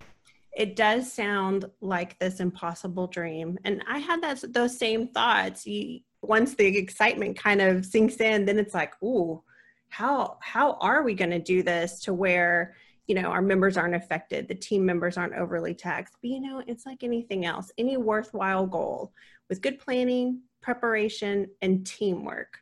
It 0.54 0.76
does 0.76 1.10
sound 1.10 1.64
like 1.80 2.18
this 2.18 2.40
impossible 2.40 3.06
dream. 3.06 3.58
And 3.64 3.82
I 3.88 3.98
had 3.98 4.22
that, 4.22 4.52
those 4.52 4.78
same 4.78 5.08
thoughts. 5.08 5.66
You, 5.66 6.00
once 6.20 6.54
the 6.54 6.66
excitement 6.76 7.38
kind 7.38 7.62
of 7.62 7.86
sinks 7.86 8.16
in, 8.16 8.44
then 8.44 8.58
it's 8.58 8.74
like, 8.74 8.92
ooh, 9.02 9.42
how 9.88 10.38
how 10.40 10.74
are 10.80 11.02
we 11.02 11.14
going 11.14 11.30
to 11.30 11.38
do 11.38 11.62
this 11.62 12.00
to 12.02 12.14
where 12.14 12.74
you 13.06 13.14
know 13.14 13.28
our 13.28 13.42
members 13.42 13.76
aren't 13.76 13.94
affected 13.94 14.48
the 14.48 14.54
team 14.54 14.84
members 14.84 15.16
aren't 15.16 15.34
overly 15.34 15.74
taxed? 15.74 16.16
But 16.20 16.30
you 16.30 16.40
know 16.40 16.62
it's 16.66 16.86
like 16.86 17.02
anything 17.02 17.44
else 17.44 17.70
any 17.78 17.96
worthwhile 17.96 18.66
goal 18.66 19.12
with 19.48 19.62
good 19.62 19.78
planning 19.78 20.40
preparation 20.60 21.48
and 21.62 21.86
teamwork. 21.86 22.58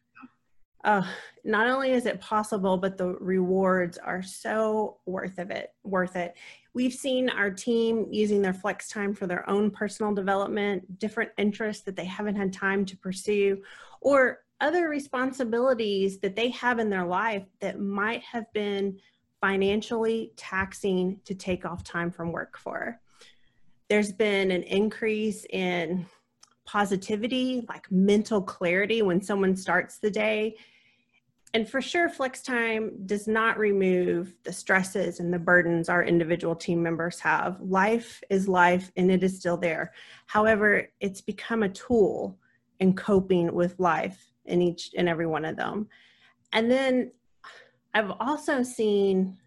Uh, 0.85 1.07
not 1.45 1.67
only 1.67 1.93
is 1.93 2.05
it 2.05 2.21
possible 2.21 2.77
but 2.77 2.99
the 2.99 3.09
rewards 3.21 3.97
are 3.97 4.23
so 4.23 4.99
worth 5.07 5.39
of 5.39 5.51
it 5.51 5.71
worth 5.83 6.15
it. 6.15 6.37
We've 6.75 6.93
seen 6.93 7.31
our 7.31 7.51
team 7.51 8.09
using 8.11 8.43
their 8.43 8.53
flex 8.53 8.89
time 8.89 9.15
for 9.15 9.27
their 9.27 9.49
own 9.49 9.71
personal 9.71 10.13
development 10.13 10.99
different 10.99 11.31
interests 11.39 11.85
that 11.85 11.97
they 11.97 12.05
haven't 12.05 12.37
had 12.37 12.53
time 12.53 12.85
to 12.85 12.97
pursue 12.99 13.63
or 14.03 14.44
other 14.61 14.89
responsibilities 14.89 16.19
that 16.21 16.37
they 16.37 16.51
have 16.51 16.79
in 16.79 16.91
their 16.91 17.07
life 17.07 17.45
that 17.61 17.81
might 17.81 18.23
have 18.23 18.51
been 18.53 18.99
financially 19.41 20.33
taxing 20.37 21.21
to 21.25 21.35
take 21.35 21.65
off 21.65 21.85
time 21.85 22.11
from 22.11 22.33
work 22.33 22.57
for. 22.57 22.99
There's 23.91 24.13
been 24.13 24.51
an 24.51 24.63
increase 24.63 25.45
in 25.51 26.07
positivity, 26.65 27.65
like 27.69 27.91
mental 27.93 28.41
clarity 28.41 29.03
when 29.03 29.21
someone 29.21 29.55
starts 29.55 29.99
the 29.99 30.11
day. 30.11 30.57
And 31.53 31.69
for 31.69 31.83
sure, 31.83 32.09
flex 32.09 32.43
time 32.43 33.07
does 33.07 33.29
not 33.29 33.59
remove 33.59 34.35
the 34.45 34.53
stresses 34.53 35.21
and 35.21 35.33
the 35.33 35.39
burdens 35.39 35.89
our 35.89 36.03
individual 36.03 36.57
team 36.57 36.83
members 36.83 37.21
have. 37.21 37.61
Life 37.61 38.23
is 38.31 38.49
life 38.49 38.91
and 38.97 39.11
it 39.11 39.23
is 39.23 39.39
still 39.39 39.57
there. 39.57 39.93
However, 40.27 40.89
it's 41.01 41.21
become 41.21 41.63
a 41.63 41.69
tool 41.69 42.39
in 42.81 42.97
coping 42.97 43.55
with 43.55 43.79
life 43.79 44.34
in 44.47 44.63
each 44.63 44.91
and 44.97 45.09
every 45.09 45.27
one 45.27 45.45
of 45.45 45.57
them. 45.57 45.89
And 46.53 46.71
then 46.71 47.13
I've 47.95 48.13
also 48.21 48.63
seen 48.63 49.39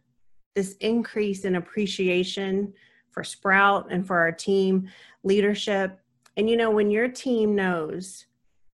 this 0.55 0.73
increase 0.79 1.45
in 1.45 1.55
appreciation 1.55 2.73
for 3.12 3.23
Sprout 3.23 3.88
and 3.91 4.05
for 4.05 4.17
our 4.17 4.31
team 4.31 4.89
leadership. 5.23 5.99
And 6.36 6.49
you 6.49 6.55
know, 6.55 6.71
when 6.71 6.91
your 6.91 7.07
team 7.07 7.55
knows 7.55 8.25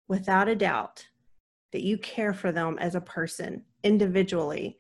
without 0.09 0.49
a 0.49 0.57
doubt 0.57 1.07
that 1.73 1.83
you 1.83 1.97
care 1.99 2.35
for 2.35 2.53
them 2.53 2.79
as 2.79 2.95
a 2.95 3.01
person 3.01 3.65
individually, 3.83 4.79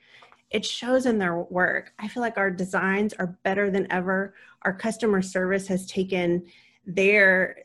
it 0.50 0.64
shows 0.64 1.06
in 1.06 1.18
their 1.18 1.38
work. 1.38 1.92
I 1.98 2.08
feel 2.08 2.22
like 2.22 2.36
our 2.36 2.50
designs 2.50 3.14
are 3.14 3.38
better 3.42 3.70
than 3.70 3.90
ever. 3.90 4.34
Our 4.62 4.74
customer 4.74 5.22
service 5.22 5.66
has 5.68 5.86
taken 5.86 6.44
their 6.86 7.56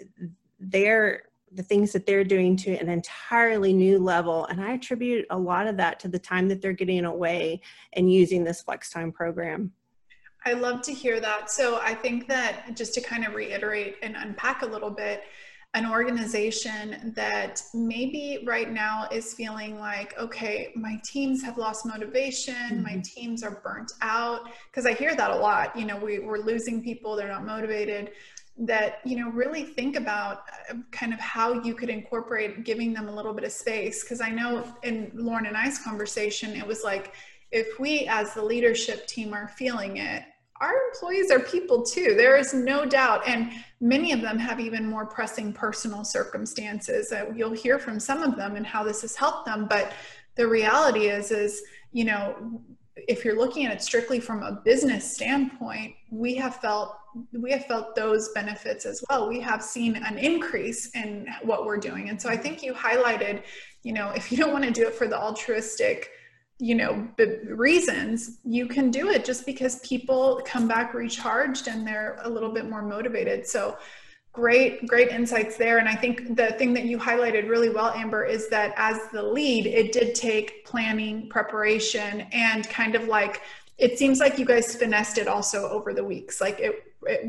their 0.60 1.24
the 1.52 1.64
things 1.64 1.94
that 1.94 2.06
they're 2.06 2.24
doing 2.24 2.58
to 2.58 2.76
an 2.78 2.90
entirely 2.90 3.74
new 3.74 4.00
level. 4.00 4.46
And 4.46 4.62
I 4.62 4.74
attribute 4.74 5.26
a 5.30 5.38
lot 5.38 5.68
of 5.68 5.78
that 5.78 6.00
to 6.02 6.08
the 6.08 6.20
time 6.20 6.48
that 6.50 6.62
they're 6.62 6.74
getting 6.74 7.06
away 7.06 7.62
and 7.94 8.12
using 8.12 8.44
this 8.44 8.62
flex 8.62 8.90
time 8.90 9.12
program. 9.12 9.72
I 10.46 10.54
love 10.54 10.82
to 10.84 10.94
hear 10.94 11.20
that. 11.20 11.50
So 11.52 11.80
I 11.82 11.94
think 11.94 12.28
that 12.28 12.76
just 12.76 12.94
to 12.94 13.02
kind 13.02 13.26
of 13.26 13.34
reiterate 13.34 13.96
and 14.02 14.16
unpack 14.16 14.62
a 14.62 14.66
little 14.66 14.90
bit, 14.90 15.24
an 15.74 15.86
organization 15.86 17.14
that 17.16 17.62
maybe 17.74 18.44
right 18.48 18.72
now 18.72 19.08
is 19.12 19.34
feeling 19.34 19.78
like, 19.80 20.18
okay, 20.18 20.72
my 20.76 21.00
teams 21.04 21.44
have 21.44 21.58
lost 21.58 21.86
motivation, 21.86 22.56
mm-hmm. 22.56 22.84
my 22.84 23.02
teams 23.04 23.44
are 23.44 23.62
burnt 23.64 23.92
out. 24.02 24.42
Because 24.72 24.86
I 24.86 24.94
hear 24.94 25.16
that 25.16 25.30
a 25.30 25.36
lot. 25.36 25.78
You 25.78 25.86
know, 25.86 25.98
we, 25.98 26.20
we're 26.20 26.40
losing 26.40 26.82
people, 26.82 27.16
they're 27.16 27.28
not 27.28 27.46
motivated 27.46 28.12
that 28.60 29.00
you 29.06 29.16
know 29.18 29.30
really 29.30 29.64
think 29.64 29.96
about 29.96 30.44
uh, 30.70 30.76
kind 30.92 31.14
of 31.14 31.20
how 31.20 31.62
you 31.62 31.76
could 31.76 31.90
incorporate 31.90 32.64
giving 32.64 32.94
them 32.94 33.08
a 33.08 33.14
little 33.14 33.34
bit 33.34 33.44
of 33.44 33.52
space. 33.52 34.04
Because 34.04 34.22
i 34.22 34.30
know 34.30 34.64
in 34.84 35.12
lauren 35.14 35.46
and 35.46 35.56
i's 35.56 35.80
conversation 35.80 36.56
it 36.56 36.66
was 36.66 36.84
like 36.84 37.14
if 37.52 37.80
we 37.80 38.08
as 38.08 38.34
the 38.34 38.44
leadership 38.44 39.08
team 39.08 39.34
are 39.34 39.48
feeling 39.48 39.98
it 39.98 40.24
our 40.60 40.74
employees 40.90 41.30
are 41.30 41.40
people 41.40 41.84
too 41.84 42.16
there 42.18 42.36
is 42.36 42.54
no 42.54 42.86
doubt. 42.86 43.28
And 43.28 43.52
many 43.80 44.12
of 44.12 44.22
them 44.22 44.40
have 44.40 44.60
even 44.60 44.88
more 44.88 45.06
pressing 45.06 45.54
personal 45.54 46.04
circumstances. 46.04 47.12
Uh, 47.12 47.32
you'll 47.36 47.52
hear 47.52 47.78
from 47.78 48.00
some 48.00 48.24
of 48.24 48.36
them 48.36 48.56
and 48.56 48.66
how 48.66 48.84
this 48.84 49.02
has 49.02 49.16
helped 49.16 49.46
them 49.46 49.68
but 49.70 49.94
the 50.36 50.48
reality 50.48 51.10
is 51.10 51.32
is 51.32 51.62
you 51.92 52.06
know 52.06 52.62
if 53.08 53.24
you're 53.24 53.38
looking 53.38 53.66
at 53.66 53.74
it 53.74 53.82
strictly 53.82 54.20
from 54.20 54.44
a 54.44 54.62
business 54.64 55.14
standpoint, 55.14 55.96
we 56.10 56.36
have 56.36 56.56
felt 56.56 56.98
we 57.32 57.52
have 57.52 57.66
felt 57.66 57.96
those 57.96 58.30
benefits 58.30 58.86
as 58.86 59.04
well. 59.10 59.28
We 59.28 59.40
have 59.42 59.64
seen 59.64 59.96
an 59.96 60.18
increase 60.18 60.90
in 60.96 61.28
what 61.44 61.66
we're 61.66 61.78
doing. 61.78 62.10
And 62.10 62.22
so 62.22 62.30
I 62.30 62.38
think 62.38 62.64
you 62.64 62.74
highlighted, 62.74 63.44
you 63.84 63.94
know, 63.94 64.10
if 64.12 64.32
you 64.32 64.38
don't 64.38 64.54
want 64.54 64.66
to 64.66 64.72
do 64.72 64.88
it 64.88 64.94
for 64.94 65.08
the 65.08 65.18
altruistic, 65.18 66.10
you 66.60 66.76
know, 66.76 67.08
reasons, 67.46 68.40
you 68.44 68.68
can 68.68 68.90
do 68.90 69.10
it 69.10 69.26
just 69.26 69.46
because 69.46 69.80
people 69.80 70.42
come 70.46 70.68
back 70.68 70.94
recharged 70.94 71.68
and 71.68 71.86
they're 71.86 72.18
a 72.24 72.30
little 72.30 72.52
bit 72.52 72.70
more 72.70 72.82
motivated. 72.82 73.48
So 73.48 73.78
great 74.38 74.86
great 74.86 75.10
insights 75.10 75.58
there 75.58 75.80
and 75.80 75.90
i 75.90 75.96
think 75.96 76.36
the 76.36 76.52
thing 76.60 76.72
that 76.72 76.86
you 76.86 76.96
highlighted 76.96 77.50
really 77.50 77.72
well 77.72 77.90
amber 77.94 78.24
is 78.24 78.48
that 78.50 78.72
as 78.78 79.00
the 79.12 79.22
lead 79.22 79.66
it 79.66 79.92
did 79.92 80.14
take 80.14 80.64
planning 80.64 81.28
preparation 81.28 82.22
and 82.32 82.70
kind 82.70 82.94
of 82.94 83.08
like 83.08 83.42
it 83.80 83.98
seems 83.98 84.20
like 84.20 84.38
you 84.38 84.46
guys 84.46 84.76
finessed 84.76 85.18
it 85.18 85.28
also 85.28 85.68
over 85.70 85.92
the 85.92 86.04
weeks 86.04 86.40
like 86.40 86.60
it 86.60 86.87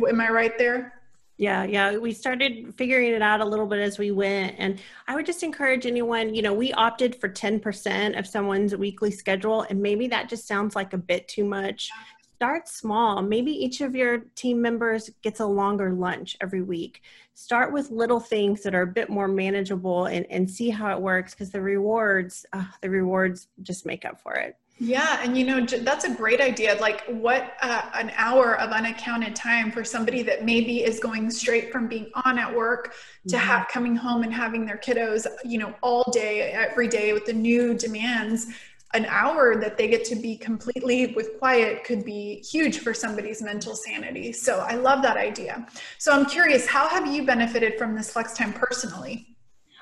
am 0.08 0.20
i 0.20 0.28
right 0.30 0.58
there 0.58 0.92
yeah, 1.40 1.62
yeah. 1.62 1.96
We 1.96 2.12
started 2.14 2.74
figuring 2.76 3.12
it 3.12 3.22
out 3.22 3.40
a 3.40 3.44
little 3.44 3.66
bit 3.66 3.78
as 3.78 3.96
we 3.96 4.10
went. 4.10 4.56
And 4.58 4.80
I 5.06 5.14
would 5.14 5.24
just 5.24 5.44
encourage 5.44 5.86
anyone, 5.86 6.34
you 6.34 6.42
know, 6.42 6.52
we 6.52 6.72
opted 6.72 7.14
for 7.14 7.28
10% 7.28 8.18
of 8.18 8.26
someone's 8.26 8.74
weekly 8.74 9.12
schedule. 9.12 9.64
And 9.70 9.80
maybe 9.80 10.08
that 10.08 10.28
just 10.28 10.48
sounds 10.48 10.74
like 10.74 10.94
a 10.94 10.98
bit 10.98 11.28
too 11.28 11.44
much 11.44 11.90
start 12.38 12.68
small. 12.68 13.20
Maybe 13.20 13.50
each 13.50 13.80
of 13.80 13.96
your 13.96 14.18
team 14.36 14.62
members 14.62 15.10
gets 15.22 15.40
a 15.40 15.46
longer 15.46 15.92
lunch 15.92 16.36
every 16.40 16.62
week. 16.62 17.02
Start 17.34 17.72
with 17.72 17.90
little 17.90 18.20
things 18.20 18.62
that 18.62 18.76
are 18.76 18.82
a 18.82 18.86
bit 18.86 19.10
more 19.10 19.26
manageable 19.26 20.06
and, 20.06 20.24
and 20.30 20.48
see 20.48 20.70
how 20.70 20.92
it 20.92 21.00
works 21.00 21.34
because 21.34 21.50
the 21.50 21.60
rewards, 21.60 22.46
uh, 22.52 22.64
the 22.80 22.90
rewards 22.90 23.48
just 23.62 23.86
make 23.86 24.04
up 24.04 24.20
for 24.20 24.34
it. 24.34 24.56
Yeah, 24.80 25.20
and 25.22 25.36
you 25.36 25.44
know 25.44 25.66
that's 25.66 26.04
a 26.04 26.14
great 26.14 26.40
idea. 26.40 26.76
Like, 26.80 27.04
what 27.06 27.56
uh, 27.62 27.82
an 27.94 28.12
hour 28.14 28.58
of 28.60 28.70
unaccounted 28.70 29.34
time 29.34 29.72
for 29.72 29.82
somebody 29.82 30.22
that 30.22 30.44
maybe 30.44 30.84
is 30.84 31.00
going 31.00 31.30
straight 31.32 31.72
from 31.72 31.88
being 31.88 32.10
on 32.24 32.38
at 32.38 32.54
work 32.54 32.94
to 33.26 33.36
mm-hmm. 33.36 33.44
have 33.44 33.66
coming 33.68 33.96
home 33.96 34.22
and 34.22 34.32
having 34.32 34.64
their 34.64 34.78
kiddos, 34.78 35.26
you 35.44 35.58
know, 35.58 35.74
all 35.82 36.08
day 36.12 36.52
every 36.52 36.86
day 36.86 37.12
with 37.12 37.26
the 37.26 37.32
new 37.32 37.74
demands 37.74 38.46
an 38.94 39.04
hour 39.06 39.60
that 39.60 39.76
they 39.76 39.88
get 39.88 40.04
to 40.04 40.16
be 40.16 40.36
completely 40.36 41.12
with 41.14 41.38
quiet 41.38 41.84
could 41.84 42.04
be 42.04 42.42
huge 42.48 42.78
for 42.78 42.94
somebody's 42.94 43.42
mental 43.42 43.74
sanity. 43.74 44.32
So 44.32 44.60
I 44.60 44.76
love 44.76 45.02
that 45.02 45.16
idea. 45.16 45.66
So 45.98 46.12
I'm 46.12 46.24
curious, 46.24 46.66
how 46.66 46.88
have 46.88 47.06
you 47.06 47.26
benefited 47.26 47.76
from 47.76 47.94
this 47.94 48.10
flex 48.12 48.32
time 48.32 48.52
personally? 48.52 49.36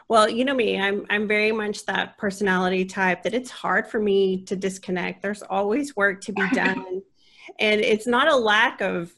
Well, 0.08 0.28
you 0.28 0.44
know 0.44 0.54
me, 0.54 0.80
I'm 0.80 1.04
I'm 1.10 1.26
very 1.26 1.52
much 1.52 1.84
that 1.86 2.16
personality 2.16 2.84
type 2.84 3.22
that 3.24 3.34
it's 3.34 3.50
hard 3.50 3.88
for 3.88 3.98
me 3.98 4.42
to 4.42 4.54
disconnect. 4.54 5.22
There's 5.22 5.42
always 5.42 5.96
work 5.96 6.20
to 6.22 6.32
be 6.32 6.48
done. 6.52 7.02
and 7.58 7.80
it's 7.80 8.06
not 8.06 8.28
a 8.28 8.36
lack 8.36 8.80
of 8.80 9.12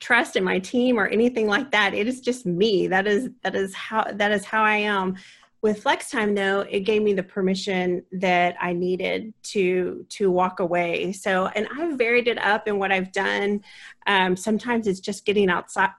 trust 0.00 0.36
in 0.36 0.44
my 0.44 0.58
team 0.58 0.98
or 0.98 1.06
anything 1.06 1.46
like 1.46 1.70
that. 1.72 1.94
It 1.94 2.08
is 2.08 2.20
just 2.20 2.46
me. 2.46 2.88
That 2.88 3.06
is 3.06 3.30
that 3.42 3.54
is 3.54 3.74
how 3.74 4.04
that 4.12 4.32
is 4.32 4.44
how 4.44 4.64
I 4.64 4.76
am 4.76 5.16
with 5.60 5.82
flex 5.82 6.10
time 6.10 6.34
though 6.34 6.60
it 6.60 6.80
gave 6.80 7.02
me 7.02 7.12
the 7.12 7.22
permission 7.22 8.02
that 8.12 8.54
i 8.60 8.72
needed 8.72 9.32
to 9.42 10.06
to 10.08 10.30
walk 10.30 10.60
away 10.60 11.12
so 11.12 11.46
and 11.48 11.66
i've 11.76 11.98
varied 11.98 12.28
it 12.28 12.38
up 12.38 12.68
in 12.68 12.78
what 12.78 12.92
i've 12.92 13.10
done 13.12 13.60
um, 14.06 14.36
sometimes 14.36 14.86
it's 14.86 15.00
just 15.00 15.24
getting 15.24 15.50
outside 15.50 15.90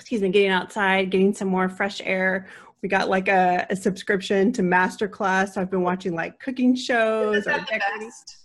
excuse 0.00 0.22
me 0.22 0.30
getting 0.30 0.50
outside 0.50 1.10
getting 1.10 1.34
some 1.34 1.48
more 1.48 1.68
fresh 1.68 2.00
air. 2.02 2.48
We 2.82 2.88
got 2.88 3.10
like 3.10 3.28
a, 3.28 3.66
a 3.68 3.76
subscription 3.76 4.50
to 4.54 4.62
masterclass. 4.62 5.52
So 5.52 5.60
i've 5.60 5.70
been 5.70 5.82
watching 5.82 6.14
like 6.14 6.40
cooking 6.40 6.74
shows 6.74 7.46
or 7.46 7.66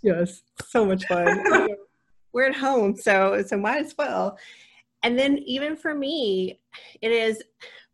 yes 0.03 0.43
so 0.67 0.85
much 0.85 1.05
fun. 1.05 1.43
We're 2.33 2.49
at 2.49 2.55
home 2.55 2.97
so 2.97 3.41
so 3.47 3.57
might 3.57 3.85
as 3.85 3.95
well. 3.97 4.37
And 5.03 5.17
then 5.17 5.37
even 5.39 5.77
for 5.77 5.95
me 5.95 6.59
it 7.01 7.17
has 7.17 7.41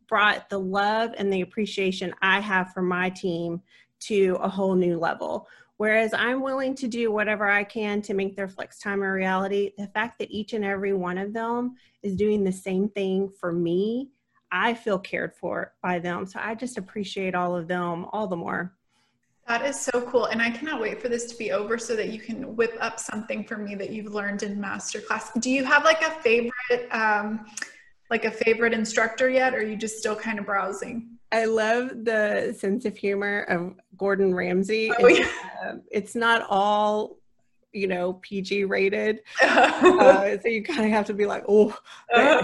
brought 0.08 0.50
the 0.50 0.60
love 0.60 1.12
and 1.18 1.32
the 1.32 1.42
appreciation 1.42 2.16
I 2.24 2.40
have 2.40 2.74
for 2.74 2.82
my 2.82 3.12
team 3.12 3.62
to 4.02 4.40
a 4.42 4.50
whole 4.50 4.74
new 4.74 4.98
level. 4.98 5.48
Whereas 5.82 6.14
I'm 6.14 6.44
willing 6.44 6.76
to 6.76 6.88
do 6.88 7.12
whatever 7.12 7.50
I 7.50 7.64
can 7.64 8.04
to 8.04 8.14
make 8.14 8.36
their 8.36 8.48
flex 8.48 8.78
time 8.78 9.02
a 9.02 9.12
reality, 9.12 9.72
the 9.80 9.88
fact 9.88 10.20
that 10.20 10.30
each 10.30 10.54
and 10.54 10.64
every 10.64 10.94
one 10.94 11.18
of 11.18 11.34
them 11.34 11.74
is 12.04 12.16
doing 12.16 12.44
the 12.44 12.52
same 12.52 12.88
thing 12.88 13.32
for 13.40 13.52
me, 13.52 14.12
I 14.52 14.76
feel 14.76 15.00
cared 15.00 15.34
for 15.34 15.74
by 15.82 15.98
them. 15.98 16.28
So 16.28 16.40
I 16.40 16.54
just 16.54 16.78
appreciate 16.78 17.34
all 17.34 17.56
of 17.56 17.68
them 17.68 18.06
all 18.12 18.28
the 18.28 18.36
more. 18.36 18.76
That 19.48 19.66
is 19.66 19.76
so 19.76 20.02
cool. 20.02 20.26
And 20.26 20.40
I 20.40 20.52
cannot 20.52 20.80
wait 20.80 21.02
for 21.02 21.10
this 21.10 21.26
to 21.32 21.36
be 21.36 21.52
over 21.52 21.80
so 21.80 21.96
that 21.96 22.10
you 22.10 22.20
can 22.20 22.56
whip 22.56 22.78
up 22.80 23.00
something 23.00 23.44
for 23.44 23.58
me 23.58 23.74
that 23.74 23.90
you've 23.90 24.14
learned 24.14 24.44
in 24.44 24.62
masterclass. 24.62 25.32
Do 25.42 25.50
you 25.50 25.66
have 25.66 25.84
like 25.84 26.04
a 26.04 26.12
favorite 26.22 26.92
um, 26.92 27.48
like 28.12 28.26
a 28.26 28.32
favorite 28.32 28.74
instructor 28.74 29.30
yet, 29.30 29.56
or 29.56 29.60
are 29.60 29.64
you 29.64 29.78
just 29.78 29.98
still 29.98 30.16
kind 30.16 30.38
of 30.38 30.46
browsing? 30.46 31.18
I 31.32 31.46
love 31.46 32.04
the 32.04 32.54
sense 32.60 32.84
of 32.84 32.98
humor 32.98 33.44
of 33.44 33.74
Gordon 33.98 34.36
Ramsay. 34.36 34.92
Oh, 35.00 35.08
yeah. 35.08 35.30
uh, 35.66 35.76
it's 35.90 36.14
not 36.14 36.46
all 36.50 37.18
you 37.72 37.88
know 37.88 38.14
PG 38.22 38.66
rated, 38.66 39.22
uh, 39.42 40.38
so 40.42 40.48
you 40.50 40.62
kind 40.62 40.84
of 40.84 40.92
have 40.92 41.06
to 41.08 41.14
be 41.14 41.26
like, 41.26 41.46
oh, 41.48 41.76
uh, 42.14 42.44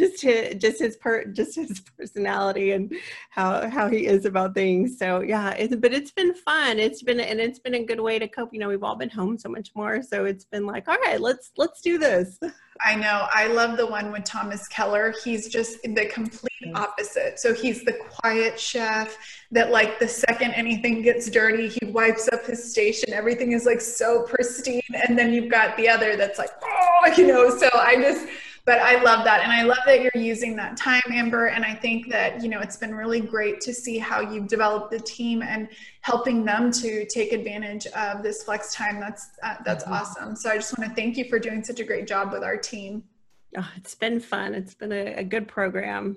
just 0.00 0.22
his 0.22 0.54
just 0.56 0.80
his 0.80 0.96
per 0.96 1.24
just 1.26 1.54
his 1.56 1.80
personality 1.98 2.72
and 2.72 2.92
how 3.30 3.68
how 3.68 3.88
he 3.88 4.06
is 4.06 4.24
about 4.24 4.54
things. 4.54 4.98
So 4.98 5.20
yeah, 5.20 5.50
it's 5.50 5.76
but 5.76 5.92
it's 5.92 6.10
been 6.10 6.34
fun. 6.34 6.78
It's 6.78 7.02
been 7.02 7.20
and 7.20 7.38
it's 7.40 7.58
been 7.58 7.74
a 7.74 7.84
good 7.84 8.00
way 8.00 8.18
to 8.18 8.26
cope. 8.26 8.52
You 8.52 8.60
know, 8.60 8.68
we've 8.68 8.82
all 8.82 8.96
been 8.96 9.10
home 9.10 9.38
so 9.38 9.48
much 9.48 9.70
more, 9.74 10.02
so 10.02 10.24
it's 10.24 10.44
been 10.44 10.66
like, 10.66 10.88
all 10.88 10.98
right, 11.04 11.20
let's 11.20 11.52
let's 11.56 11.80
do 11.80 11.98
this. 11.98 12.38
I 12.82 12.94
know. 12.94 13.26
I 13.32 13.46
love 13.46 13.76
the 13.76 13.86
one 13.86 14.10
with 14.10 14.24
Thomas 14.24 14.66
Keller. 14.68 15.12
He's 15.22 15.48
just 15.48 15.82
the 15.82 16.06
complete 16.06 16.50
mm-hmm. 16.64 16.76
opposite. 16.76 17.38
So 17.38 17.52
he's 17.52 17.84
the 17.84 17.92
quiet 17.92 18.58
chef 18.58 19.18
that 19.50 19.70
like 19.70 19.98
the 19.98 20.08
second 20.08 20.52
anything 20.52 21.02
gets 21.02 21.28
dirty, 21.28 21.68
he 21.68 21.86
wipes 21.86 22.30
up 22.32 22.46
his 22.46 22.70
station. 22.70 23.12
Everything 23.12 23.52
is 23.52 23.66
like 23.66 23.82
so 23.82 24.22
pristine. 24.22 24.80
And 25.06 25.18
then 25.18 25.34
you've 25.34 25.50
got 25.50 25.76
the 25.76 25.90
other 25.90 26.16
that's 26.16 26.38
like, 26.38 26.52
oh, 26.64 27.12
you 27.18 27.26
know, 27.26 27.54
so 27.54 27.68
I 27.74 27.96
just 27.96 28.26
but 28.64 28.78
I 28.78 29.02
love 29.02 29.24
that. 29.24 29.42
And 29.42 29.52
I 29.52 29.62
love 29.62 29.78
that 29.86 30.02
you're 30.02 30.12
using 30.14 30.54
that 30.56 30.76
time, 30.76 31.02
Amber. 31.10 31.46
And 31.46 31.64
I 31.64 31.74
think 31.74 32.10
that, 32.10 32.42
you 32.42 32.48
know, 32.48 32.60
it's 32.60 32.76
been 32.76 32.94
really 32.94 33.20
great 33.20 33.60
to 33.62 33.74
see 33.74 33.98
how 33.98 34.20
you've 34.20 34.48
developed 34.48 34.90
the 34.90 35.00
team 35.00 35.42
and 35.42 35.68
helping 36.02 36.44
them 36.44 36.70
to 36.72 37.06
take 37.06 37.32
advantage 37.32 37.86
of 37.88 38.22
this 38.22 38.42
flex 38.42 38.74
time. 38.74 39.00
That's, 39.00 39.30
uh, 39.42 39.56
that's 39.64 39.84
mm-hmm. 39.84 39.94
awesome. 39.94 40.36
So 40.36 40.50
I 40.50 40.56
just 40.56 40.76
want 40.78 40.90
to 40.90 40.94
thank 40.94 41.16
you 41.16 41.24
for 41.24 41.38
doing 41.38 41.64
such 41.64 41.80
a 41.80 41.84
great 41.84 42.06
job 42.06 42.32
with 42.32 42.44
our 42.44 42.56
team. 42.56 43.04
Oh, 43.56 43.68
it's 43.76 43.94
been 43.94 44.20
fun. 44.20 44.54
It's 44.54 44.74
been 44.74 44.92
a, 44.92 45.14
a 45.14 45.24
good 45.24 45.48
program. 45.48 46.16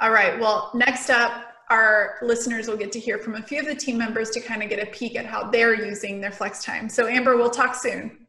All 0.00 0.10
right. 0.10 0.38
Well, 0.38 0.70
next 0.74 1.10
up, 1.10 1.48
our 1.70 2.18
listeners 2.20 2.68
will 2.68 2.76
get 2.76 2.92
to 2.92 3.00
hear 3.00 3.18
from 3.18 3.36
a 3.36 3.42
few 3.42 3.60
of 3.60 3.66
the 3.66 3.74
team 3.74 3.96
members 3.96 4.30
to 4.30 4.40
kind 4.40 4.62
of 4.62 4.68
get 4.68 4.78
a 4.78 4.90
peek 4.90 5.16
at 5.16 5.24
how 5.24 5.50
they're 5.50 5.74
using 5.74 6.20
their 6.20 6.32
flex 6.32 6.62
time. 6.62 6.88
So, 6.88 7.06
Amber, 7.06 7.36
we'll 7.36 7.50
talk 7.50 7.74
soon. 7.74 8.26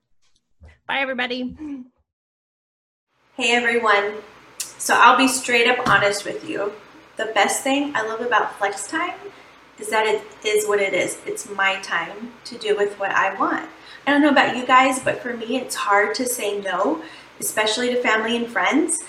Bye, 0.88 1.00
everybody. 1.00 1.56
Hey, 3.36 3.50
everyone. 3.56 4.18
So, 4.60 4.94
I'll 4.96 5.18
be 5.18 5.28
straight 5.28 5.68
up 5.68 5.90
honest 5.90 6.24
with 6.24 6.48
you. 6.48 6.72
The 7.18 7.32
best 7.34 7.64
thing 7.64 7.92
I 7.96 8.06
love 8.08 8.22
about 8.22 8.60
flex 8.60 8.86
time 8.86 9.16
is 9.80 9.90
that 9.90 10.06
it 10.06 10.22
is 10.46 10.68
what 10.68 10.80
it 10.80 10.94
is. 10.94 11.18
It's 11.26 11.50
my 11.50 11.80
time 11.82 12.34
to 12.46 12.60
do 12.60 12.78
with 12.78 13.00
what 13.00 13.10
I 13.10 13.34
want. 13.34 13.68
I 14.06 14.12
don't 14.12 14.22
know 14.22 14.30
about 14.30 14.56
you 14.56 14.68
guys, 14.68 15.00
but 15.00 15.20
for 15.20 15.36
me, 15.36 15.58
it's 15.58 15.74
hard 15.74 16.14
to 16.14 16.28
say 16.28 16.62
no, 16.62 17.02
especially 17.40 17.90
to 17.96 18.04
family 18.04 18.38
and 18.38 18.46
friends. 18.46 19.00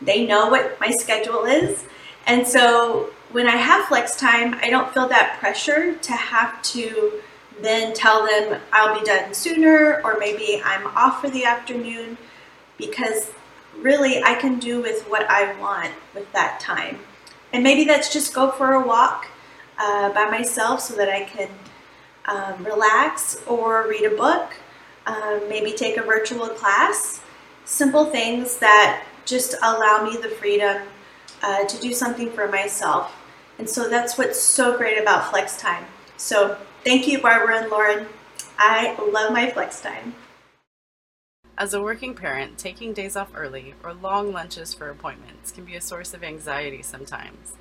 They 0.00 0.24
know 0.26 0.48
what 0.48 0.80
my 0.80 0.90
schedule 0.90 1.44
is. 1.44 1.84
And 2.26 2.46
so 2.48 3.10
when 3.32 3.46
I 3.46 3.56
have 3.56 3.84
flex 3.84 4.16
time, 4.16 4.54
I 4.62 4.70
don't 4.70 4.94
feel 4.94 5.08
that 5.08 5.36
pressure 5.40 5.94
to 5.94 6.12
have 6.12 6.62
to 6.72 7.20
then 7.60 7.92
tell 7.92 8.24
them 8.24 8.62
I'll 8.72 8.98
be 8.98 9.04
done 9.04 9.34
sooner 9.34 10.00
or 10.04 10.16
maybe 10.18 10.62
I'm 10.64 10.86
off 10.86 11.20
for 11.20 11.28
the 11.28 11.44
afternoon 11.44 12.16
because 12.78 13.30
really 13.80 14.22
I 14.22 14.34
can 14.34 14.58
do 14.58 14.80
with 14.80 15.02
what 15.08 15.28
I 15.30 15.58
want 15.60 15.92
with 16.14 16.30
that 16.32 16.60
time. 16.60 16.98
And 17.52 17.62
maybe 17.62 17.84
that's 17.84 18.12
just 18.12 18.34
go 18.34 18.50
for 18.50 18.74
a 18.74 18.86
walk 18.86 19.26
uh, 19.78 20.12
by 20.12 20.28
myself 20.30 20.80
so 20.80 20.94
that 20.96 21.08
I 21.08 21.24
can 21.24 21.48
um, 22.26 22.64
relax 22.64 23.42
or 23.46 23.86
read 23.88 24.04
a 24.04 24.16
book, 24.16 24.54
um, 25.06 25.42
maybe 25.48 25.72
take 25.72 25.96
a 25.96 26.02
virtual 26.02 26.48
class. 26.48 27.20
Simple 27.64 28.06
things 28.06 28.58
that 28.58 29.04
just 29.24 29.54
allow 29.62 30.04
me 30.04 30.16
the 30.16 30.28
freedom 30.28 30.82
uh, 31.42 31.64
to 31.64 31.80
do 31.80 31.92
something 31.92 32.30
for 32.30 32.48
myself 32.48 33.14
and 33.58 33.68
so 33.68 33.88
that's 33.88 34.18
what's 34.18 34.40
so 34.40 34.76
great 34.76 35.00
about 35.00 35.30
flex 35.30 35.56
time. 35.56 35.84
So 36.16 36.58
thank 36.84 37.06
you, 37.06 37.20
Barbara 37.20 37.62
and 37.62 37.70
Lauren. 37.70 38.06
I 38.58 38.96
love 39.10 39.32
my 39.32 39.50
flex 39.50 39.80
time. 39.80 40.14
As 41.56 41.72
a 41.72 41.80
working 41.80 42.14
parent, 42.14 42.58
taking 42.58 42.92
days 42.92 43.14
off 43.14 43.30
early 43.32 43.74
or 43.84 43.94
long 43.94 44.32
lunches 44.32 44.74
for 44.74 44.90
appointments 44.90 45.52
can 45.52 45.64
be 45.64 45.76
a 45.76 45.80
source 45.80 46.12
of 46.12 46.24
anxiety 46.24 46.82
sometimes. 46.82 47.54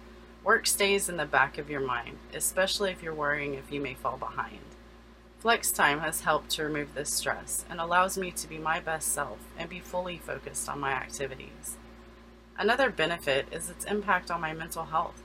Work 0.44 0.66
stays 0.66 1.10
in 1.10 1.18
the 1.18 1.26
back 1.26 1.60
of 1.60 1.70
your 1.70 1.80
mind, 1.80 2.18
especially 2.34 2.90
if 2.90 3.04
you're 3.04 3.14
worrying 3.14 3.54
if 3.54 3.72
you 3.72 3.80
may 3.80 3.94
fall 3.94 4.18
behind. 4.18 4.62
Flex 5.38 5.72
time 5.72 6.00
has 6.00 6.22
helped 6.22 6.50
to 6.52 6.64
remove 6.64 6.96
this 6.96 7.14
stress 7.14 7.66
and 7.70 7.80
allows 7.80 8.18
me 8.18 8.32
to 8.32 8.50
be 8.50 8.58
my 8.58 8.80
best 8.80 9.10
self 9.10 9.38
and 9.60 9.70
be 9.70 9.80
fully 9.80 10.18
focused 10.18 10.68
on 10.68 10.80
my 10.80 10.94
activities. 10.94 11.78
Another 12.58 12.90
benefit 12.90 13.46
is 13.52 13.70
its 13.70 13.86
impact 13.86 14.32
on 14.32 14.42
my 14.42 14.54
mental 14.54 14.86
health. 14.86 15.22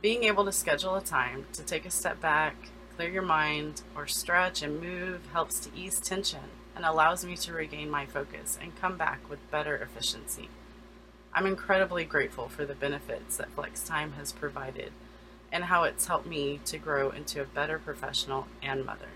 Being 0.00 0.24
able 0.24 0.44
to 0.44 0.52
schedule 0.52 0.96
a 0.96 1.02
time 1.02 1.46
to 1.52 1.62
take 1.62 1.86
a 1.86 1.90
step 1.90 2.20
back, 2.20 2.56
clear 2.96 3.10
your 3.10 3.22
mind, 3.22 3.82
or 3.94 4.08
stretch 4.08 4.60
and 4.60 4.80
move 4.80 5.20
helps 5.32 5.60
to 5.60 5.70
ease 5.76 6.00
tension 6.00 6.50
and 6.74 6.84
allows 6.84 7.24
me 7.24 7.36
to 7.36 7.52
regain 7.52 7.90
my 7.90 8.06
focus 8.06 8.58
and 8.60 8.78
come 8.80 8.96
back 8.96 9.28
with 9.28 9.50
better 9.50 9.76
efficiency. 9.76 10.48
I'm 11.34 11.46
incredibly 11.46 12.04
grateful 12.04 12.48
for 12.48 12.66
the 12.66 12.74
benefits 12.74 13.36
that 13.36 13.50
Flex 13.52 13.82
Time 13.84 14.12
has 14.12 14.32
provided 14.32 14.92
and 15.50 15.64
how 15.64 15.84
it's 15.84 16.06
helped 16.06 16.26
me 16.26 16.60
to 16.64 16.78
grow 16.78 17.10
into 17.10 17.40
a 17.40 17.44
better 17.44 17.78
professional 17.78 18.46
and 18.62 18.84
mother. 18.84 19.08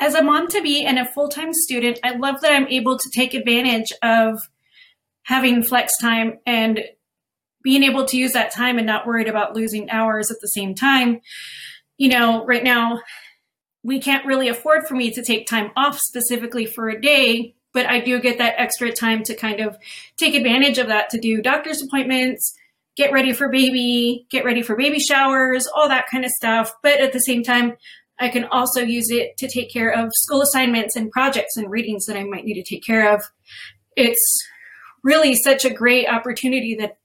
As 0.00 0.14
a 0.14 0.22
mom 0.22 0.46
to 0.48 0.62
be 0.62 0.84
and 0.84 0.98
a 0.98 1.04
full 1.04 1.28
time 1.28 1.52
student, 1.52 1.98
I 2.04 2.16
love 2.16 2.40
that 2.40 2.52
I'm 2.52 2.68
able 2.68 2.96
to 2.96 3.10
take 3.14 3.34
advantage 3.34 3.92
of 4.02 4.38
having 5.24 5.62
flex 5.62 5.92
time 6.00 6.38
and 6.46 6.80
being 7.62 7.82
able 7.82 8.04
to 8.06 8.16
use 8.16 8.32
that 8.32 8.52
time 8.52 8.78
and 8.78 8.86
not 8.86 9.06
worried 9.06 9.28
about 9.28 9.56
losing 9.56 9.90
hours 9.90 10.30
at 10.30 10.40
the 10.40 10.48
same 10.48 10.74
time. 10.74 11.20
You 11.98 12.08
know, 12.08 12.46
right 12.46 12.62
now, 12.62 13.00
we 13.88 13.98
can't 13.98 14.26
really 14.26 14.48
afford 14.48 14.86
for 14.86 14.94
me 14.94 15.10
to 15.10 15.24
take 15.24 15.46
time 15.46 15.70
off 15.74 15.98
specifically 15.98 16.66
for 16.66 16.90
a 16.90 17.00
day, 17.00 17.54
but 17.72 17.86
I 17.86 18.00
do 18.00 18.20
get 18.20 18.36
that 18.36 18.54
extra 18.58 18.92
time 18.92 19.22
to 19.24 19.34
kind 19.34 19.60
of 19.60 19.78
take 20.18 20.34
advantage 20.34 20.76
of 20.76 20.88
that 20.88 21.08
to 21.10 21.18
do 21.18 21.40
doctor's 21.40 21.80
appointments, 21.80 22.54
get 22.98 23.12
ready 23.12 23.32
for 23.32 23.48
baby, 23.48 24.26
get 24.30 24.44
ready 24.44 24.60
for 24.60 24.76
baby 24.76 25.00
showers, 25.00 25.66
all 25.74 25.88
that 25.88 26.04
kind 26.10 26.26
of 26.26 26.30
stuff. 26.32 26.74
But 26.82 27.00
at 27.00 27.14
the 27.14 27.20
same 27.20 27.42
time, 27.42 27.78
I 28.20 28.28
can 28.28 28.44
also 28.44 28.82
use 28.82 29.10
it 29.10 29.38
to 29.38 29.48
take 29.48 29.72
care 29.72 29.90
of 29.90 30.10
school 30.14 30.42
assignments 30.42 30.94
and 30.94 31.10
projects 31.10 31.56
and 31.56 31.70
readings 31.70 32.04
that 32.06 32.16
I 32.16 32.24
might 32.24 32.44
need 32.44 32.62
to 32.62 32.68
take 32.68 32.84
care 32.84 33.14
of. 33.14 33.22
It's 33.96 34.46
really 35.02 35.34
such 35.34 35.64
a 35.64 35.72
great 35.72 36.08
opportunity 36.08 36.76
that 36.78 36.98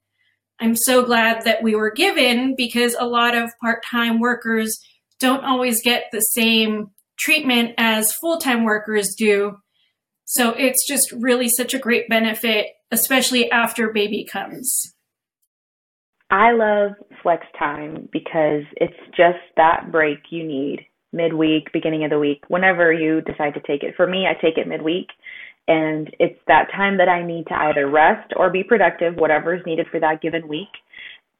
I'm 0.59 0.75
so 0.75 1.05
glad 1.05 1.45
that 1.45 1.63
we 1.63 1.75
were 1.75 1.91
given 1.91 2.55
because 2.57 2.93
a 2.99 3.07
lot 3.07 3.35
of 3.35 3.51
part 3.61 3.85
time 3.89 4.19
workers 4.19 4.77
don't 5.23 5.45
always 5.45 5.81
get 5.81 6.07
the 6.11 6.19
same 6.19 6.87
treatment 7.17 7.71
as 7.77 8.11
full 8.19 8.37
time 8.37 8.65
workers 8.65 9.15
do. 9.17 9.55
So 10.25 10.51
it's 10.51 10.85
just 10.85 11.13
really 11.13 11.47
such 11.47 11.73
a 11.73 11.79
great 11.79 12.09
benefit, 12.09 12.67
especially 12.91 13.49
after 13.49 13.93
baby 13.93 14.27
comes. 14.29 14.93
I 16.29 16.51
love 16.51 16.91
flex 17.21 17.45
time 17.57 18.09
because 18.11 18.63
it's 18.75 18.99
just 19.15 19.39
that 19.55 19.93
break 19.93 20.19
you 20.29 20.43
need 20.45 20.85
midweek, 21.13 21.71
beginning 21.71 22.03
of 22.03 22.09
the 22.09 22.19
week, 22.19 22.43
whenever 22.49 22.91
you 22.91 23.21
decide 23.21 23.53
to 23.53 23.61
take 23.61 23.83
it. 23.83 23.95
For 23.95 24.07
me, 24.07 24.25
I 24.27 24.33
take 24.33 24.57
it 24.57 24.67
midweek 24.67 25.07
and 25.69 26.13
it's 26.19 26.39
that 26.47 26.67
time 26.75 26.97
that 26.97 27.07
I 27.07 27.25
need 27.25 27.47
to 27.47 27.55
either 27.55 27.89
rest 27.89 28.33
or 28.35 28.49
be 28.49 28.63
productive, 28.63 29.15
whatever 29.15 29.55
is 29.55 29.61
needed 29.65 29.87
for 29.89 30.01
that 30.01 30.21
given 30.21 30.49
week. 30.49 30.67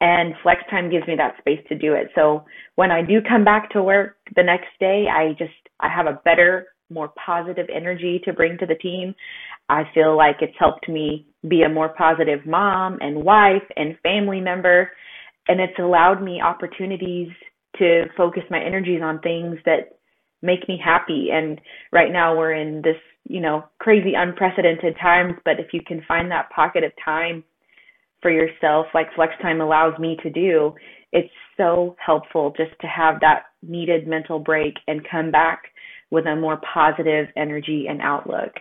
And 0.03 0.33
flex 0.43 0.59
time 0.69 0.91
gives 0.91 1.07
me 1.07 1.15
that 1.15 1.37
space 1.37 1.61
to 1.69 1.77
do 1.77 1.93
it. 1.93 2.09
So 2.13 2.43
when 2.75 2.91
I 2.91 3.01
do 3.01 3.21
come 3.21 3.45
back 3.45 3.69
to 3.69 3.81
work 3.81 4.17
the 4.35 4.43
next 4.43 4.67
day, 4.77 5.05
I 5.09 5.31
just, 5.39 5.53
I 5.79 5.87
have 5.87 6.07
a 6.07 6.19
better, 6.25 6.67
more 6.89 7.13
positive 7.25 7.67
energy 7.73 8.21
to 8.25 8.33
bring 8.33 8.57
to 8.57 8.65
the 8.65 8.75
team. 8.75 9.15
I 9.69 9.83
feel 9.93 10.17
like 10.17 10.37
it's 10.41 10.57
helped 10.59 10.89
me 10.89 11.25
be 11.47 11.61
a 11.61 11.69
more 11.69 11.87
positive 11.97 12.45
mom 12.45 12.97
and 12.99 13.23
wife 13.23 13.63
and 13.77 13.97
family 14.03 14.41
member. 14.41 14.91
And 15.47 15.61
it's 15.61 15.79
allowed 15.79 16.21
me 16.21 16.41
opportunities 16.41 17.29
to 17.77 18.03
focus 18.17 18.43
my 18.49 18.61
energies 18.61 19.01
on 19.01 19.21
things 19.21 19.55
that 19.65 19.99
make 20.41 20.67
me 20.67 20.77
happy. 20.83 21.29
And 21.31 21.61
right 21.93 22.11
now 22.11 22.37
we're 22.37 22.55
in 22.55 22.81
this 22.81 22.97
you 23.25 23.39
know, 23.39 23.63
crazy 23.79 24.15
unprecedented 24.17 24.97
times, 25.01 25.35
but 25.45 25.57
if 25.57 25.67
you 25.71 25.79
can 25.87 26.03
find 26.09 26.29
that 26.29 26.49
pocket 26.53 26.83
of 26.83 26.91
time 27.05 27.41
for 28.23 28.31
yourself, 28.31 28.87
like 28.95 29.13
flex 29.13 29.33
time 29.41 29.61
allows 29.61 29.99
me 29.99 30.17
to 30.23 30.31
do, 30.31 30.73
it's 31.11 31.29
so 31.55 31.95
helpful 32.03 32.51
just 32.57 32.71
to 32.81 32.87
have 32.87 33.19
that 33.19 33.43
needed 33.61 34.07
mental 34.07 34.39
break 34.39 34.73
and 34.87 35.07
come 35.07 35.29
back 35.29 35.61
with 36.09 36.25
a 36.25 36.35
more 36.35 36.59
positive 36.73 37.27
energy 37.37 37.85
and 37.87 38.01
outlook. 38.01 38.53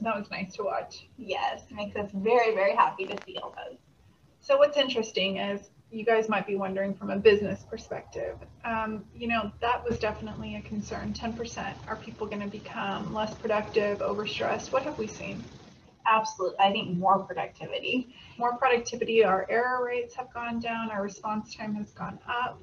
That 0.00 0.16
was 0.16 0.30
nice 0.30 0.54
to 0.54 0.62
watch. 0.62 1.08
Yes, 1.16 1.62
makes 1.72 1.96
us 1.96 2.10
very, 2.14 2.54
very 2.54 2.76
happy 2.76 3.06
to 3.06 3.16
see 3.24 3.38
all 3.42 3.54
those. 3.56 3.78
So 4.40 4.58
what's 4.58 4.76
interesting 4.76 5.38
is 5.38 5.70
you 5.90 6.04
guys 6.04 6.28
might 6.28 6.46
be 6.46 6.56
wondering 6.56 6.94
from 6.94 7.10
a 7.10 7.16
business 7.16 7.64
perspective, 7.68 8.36
um, 8.64 9.04
you 9.14 9.28
know, 9.28 9.50
that 9.60 9.84
was 9.88 9.98
definitely 9.98 10.56
a 10.56 10.62
concern. 10.62 11.12
10%. 11.12 11.74
Are 11.88 11.96
people 11.96 12.26
going 12.26 12.42
to 12.42 12.48
become 12.48 13.14
less 13.14 13.34
productive, 13.34 13.98
overstressed? 14.00 14.72
What 14.72 14.82
have 14.82 14.98
we 14.98 15.06
seen? 15.06 15.44
Absolutely. 16.06 16.58
I 16.60 16.70
think 16.72 16.96
more 16.96 17.18
productivity. 17.18 18.14
More 18.38 18.56
productivity. 18.56 19.24
Our 19.24 19.46
error 19.50 19.84
rates 19.84 20.14
have 20.14 20.32
gone 20.32 20.60
down. 20.60 20.90
Our 20.90 21.02
response 21.02 21.54
time 21.54 21.74
has 21.74 21.90
gone 21.92 22.18
up. 22.28 22.60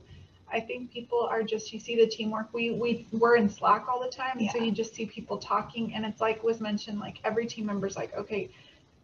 I 0.52 0.60
think 0.60 0.92
people 0.92 1.20
are 1.20 1.42
just 1.42 1.74
you 1.74 1.80
see 1.80 1.96
the 1.96 2.06
teamwork. 2.06 2.54
We 2.54 2.72
we 2.72 3.08
we're 3.12 3.38
in 3.38 3.50
Slack 3.50 3.88
all 3.90 4.02
the 4.02 4.10
time, 4.10 4.38
yeah. 4.40 4.52
so 4.52 4.60
you 4.60 4.72
just 4.72 4.94
see 4.94 5.06
people 5.08 5.38
talking, 5.40 5.96
and 5.96 6.06
it's 6.06 6.22
like 6.22 6.44
was 6.44 6.62
mentioned, 6.62 7.00
like 7.00 7.18
every 7.24 7.48
team 7.48 7.66
member's 7.66 7.96
like, 7.96 8.16
okay, 8.16 8.52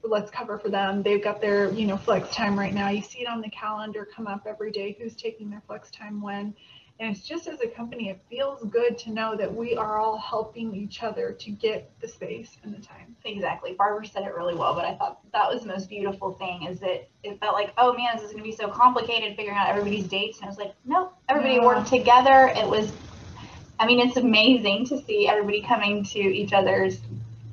let's 0.04 0.32
cover 0.32 0.58
for 0.58 0.70
them. 0.70 1.04
They've 1.04 1.24
got 1.24 1.42
their, 1.42 1.72
you 1.74 1.86
know, 1.88 1.98
flex 1.98 2.30
time 2.36 2.58
right 2.58 2.74
now. 2.74 2.90
You 2.90 3.02
see 3.02 3.22
it 3.22 3.28
on 3.28 3.42
the 3.42 3.50
calendar 3.50 4.08
come 4.16 4.28
up 4.28 4.46
every 4.48 4.72
day 4.72 4.96
who's 5.00 5.16
taking 5.16 5.50
their 5.50 5.62
flex 5.68 5.90
time 5.92 6.22
when. 6.22 6.54
And 7.00 7.16
it's 7.16 7.26
just 7.26 7.48
as 7.48 7.62
a 7.62 7.68
company, 7.68 8.10
it 8.10 8.20
feels 8.30 8.62
good 8.66 8.98
to 9.00 9.12
know 9.12 9.34
that 9.38 9.54
we 9.54 9.74
are 9.74 9.98
all 9.98 10.18
helping 10.18 10.76
each 10.76 11.02
other 11.02 11.32
to 11.32 11.50
get 11.50 11.90
the 12.02 12.08
space 12.10 12.58
and 12.62 12.76
the 12.76 12.82
time. 12.82 13.16
Exactly. 13.24 13.72
Barbara 13.72 14.06
said 14.06 14.24
it 14.24 14.36
really 14.36 14.54
well, 14.54 14.76
but 14.76 14.84
I 14.84 14.96
thought 14.96 15.20
that 15.32 15.48
was 15.48 15.62
the 15.62 15.68
most 15.68 15.88
beautiful 15.88 16.34
thing 16.34 16.64
is 16.64 16.80
that 16.82 17.08
it 17.24 17.40
felt 17.40 17.54
like, 17.54 17.72
oh 17.78 17.94
man, 17.94 18.10
this 18.16 18.26
is 18.26 18.32
going 18.32 18.44
to 18.44 18.50
be 18.50 18.56
so 18.56 18.68
complicated 18.68 19.38
figuring 19.38 19.58
out 19.58 19.70
everybody's 19.70 20.08
dates. 20.08 20.40
And 20.40 20.48
I 20.48 20.50
was 20.50 20.58
like, 20.58 20.74
nope, 20.84 21.14
everybody 21.30 21.56
yeah. 21.56 21.66
worked 21.66 21.88
together. 21.88 22.52
It 22.54 22.68
was, 22.68 22.92
I 23.80 23.88
mean, 23.88 24.06
it's 24.06 24.18
amazing 24.18 24.86
to 24.88 25.02
see 25.02 25.26
everybody 25.26 25.62
coming 25.62 26.04
to 26.04 26.20
each 26.20 26.52
other's 26.52 27.00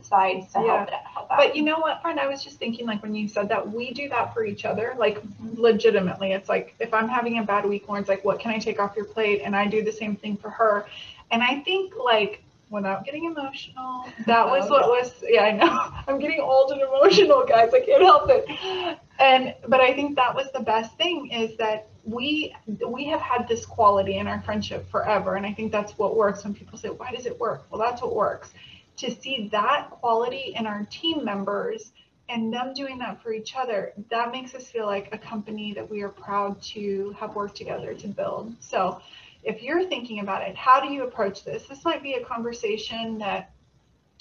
sides 0.06 0.52
to 0.52 0.60
Yeah. 0.60 0.76
help 0.76 0.88
it 0.88 0.94
help 0.94 1.30
out. 1.30 1.38
But 1.38 1.56
you 1.56 1.62
know 1.62 1.78
what, 1.78 2.00
friend? 2.02 2.18
I 2.18 2.26
was 2.26 2.42
just 2.42 2.58
thinking, 2.58 2.86
like, 2.86 3.02
when 3.02 3.14
you 3.14 3.28
said 3.28 3.48
that, 3.48 3.70
we 3.70 3.92
do 3.92 4.08
that 4.08 4.32
for 4.32 4.44
each 4.44 4.64
other, 4.64 4.94
like, 4.98 5.18
mm-hmm. 5.20 5.60
legitimately. 5.60 6.32
It's 6.32 6.48
like, 6.48 6.74
if 6.78 6.92
I'm 6.94 7.08
having 7.08 7.38
a 7.38 7.42
bad 7.42 7.64
week, 7.66 7.88
Lauren's 7.88 8.08
like, 8.08 8.24
what 8.24 8.38
can 8.38 8.50
I 8.50 8.58
take 8.58 8.80
off 8.80 8.96
your 8.96 9.06
plate? 9.06 9.42
And 9.44 9.54
I 9.54 9.66
do 9.66 9.82
the 9.82 9.92
same 9.92 10.16
thing 10.16 10.36
for 10.36 10.50
her. 10.50 10.86
And 11.30 11.42
I 11.42 11.60
think, 11.60 11.94
like, 11.96 12.42
without 12.70 13.04
getting 13.04 13.24
emotional, 13.24 14.06
that 14.26 14.46
was 14.46 14.66
oh. 14.66 14.70
what 14.70 14.88
was, 14.88 15.14
yeah, 15.22 15.42
I 15.42 15.52
know. 15.52 15.92
I'm 16.08 16.18
getting 16.18 16.40
old 16.40 16.72
and 16.72 16.80
emotional, 16.80 17.44
guys. 17.46 17.72
I 17.74 17.80
can't 17.80 18.02
help 18.02 18.28
it. 18.30 18.98
And, 19.18 19.54
but 19.66 19.80
I 19.80 19.94
think 19.94 20.16
that 20.16 20.34
was 20.34 20.50
the 20.52 20.60
best 20.60 20.96
thing 20.96 21.30
is 21.30 21.56
that 21.56 21.88
we 22.06 22.54
we 22.86 23.04
have 23.06 23.20
had 23.20 23.48
this 23.48 23.66
quality 23.66 24.16
in 24.18 24.26
our 24.28 24.40
friendship 24.42 24.88
forever 24.90 25.34
and 25.34 25.44
i 25.44 25.52
think 25.52 25.72
that's 25.72 25.98
what 25.98 26.16
works 26.16 26.44
when 26.44 26.54
people 26.54 26.78
say 26.78 26.88
why 26.88 27.10
does 27.10 27.26
it 27.26 27.38
work 27.40 27.66
well 27.70 27.80
that's 27.80 28.00
what 28.00 28.14
works 28.14 28.50
to 28.96 29.10
see 29.10 29.48
that 29.52 29.90
quality 29.90 30.54
in 30.56 30.66
our 30.66 30.86
team 30.90 31.24
members 31.24 31.92
and 32.28 32.52
them 32.52 32.74
doing 32.74 32.98
that 32.98 33.22
for 33.22 33.32
each 33.32 33.54
other, 33.56 33.92
that 34.10 34.32
makes 34.32 34.54
us 34.54 34.68
feel 34.68 34.86
like 34.86 35.08
a 35.12 35.18
company 35.18 35.72
that 35.74 35.88
we 35.88 36.02
are 36.02 36.08
proud 36.08 36.60
to 36.60 37.14
have 37.18 37.34
worked 37.34 37.56
together 37.56 37.94
to 37.94 38.08
build. 38.08 38.54
So, 38.60 39.00
if 39.44 39.62
you're 39.62 39.84
thinking 39.84 40.18
about 40.18 40.42
it, 40.42 40.56
how 40.56 40.80
do 40.80 40.92
you 40.92 41.04
approach 41.04 41.44
this? 41.44 41.68
This 41.68 41.84
might 41.84 42.02
be 42.02 42.14
a 42.14 42.24
conversation 42.24 43.18
that 43.18 43.52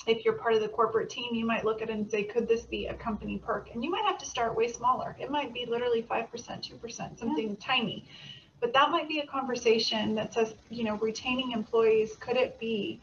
if 0.05 0.23
you're 0.23 0.35
part 0.35 0.53
of 0.53 0.61
the 0.61 0.67
corporate 0.67 1.09
team, 1.09 1.33
you 1.33 1.45
might 1.45 1.65
look 1.65 1.81
at 1.81 1.89
it 1.89 1.95
and 1.95 2.09
say, 2.09 2.23
could 2.23 2.47
this 2.47 2.61
be 2.61 2.85
a 2.87 2.93
company 2.93 3.41
perk? 3.43 3.69
And 3.73 3.83
you 3.83 3.89
might 3.89 4.05
have 4.05 4.19
to 4.19 4.25
start 4.25 4.55
way 4.55 4.67
smaller. 4.67 5.15
It 5.19 5.31
might 5.31 5.51
be 5.51 5.65
literally 5.65 6.03
5%, 6.03 6.29
2%, 6.29 7.19
something 7.19 7.57
tiny. 7.57 8.05
But 8.59 8.73
that 8.73 8.91
might 8.91 9.07
be 9.07 9.19
a 9.19 9.25
conversation 9.25 10.13
that 10.15 10.33
says, 10.33 10.53
you 10.69 10.83
know, 10.83 10.95
retaining 10.97 11.51
employees, 11.51 12.15
could 12.17 12.37
it 12.37 12.59
be 12.59 13.01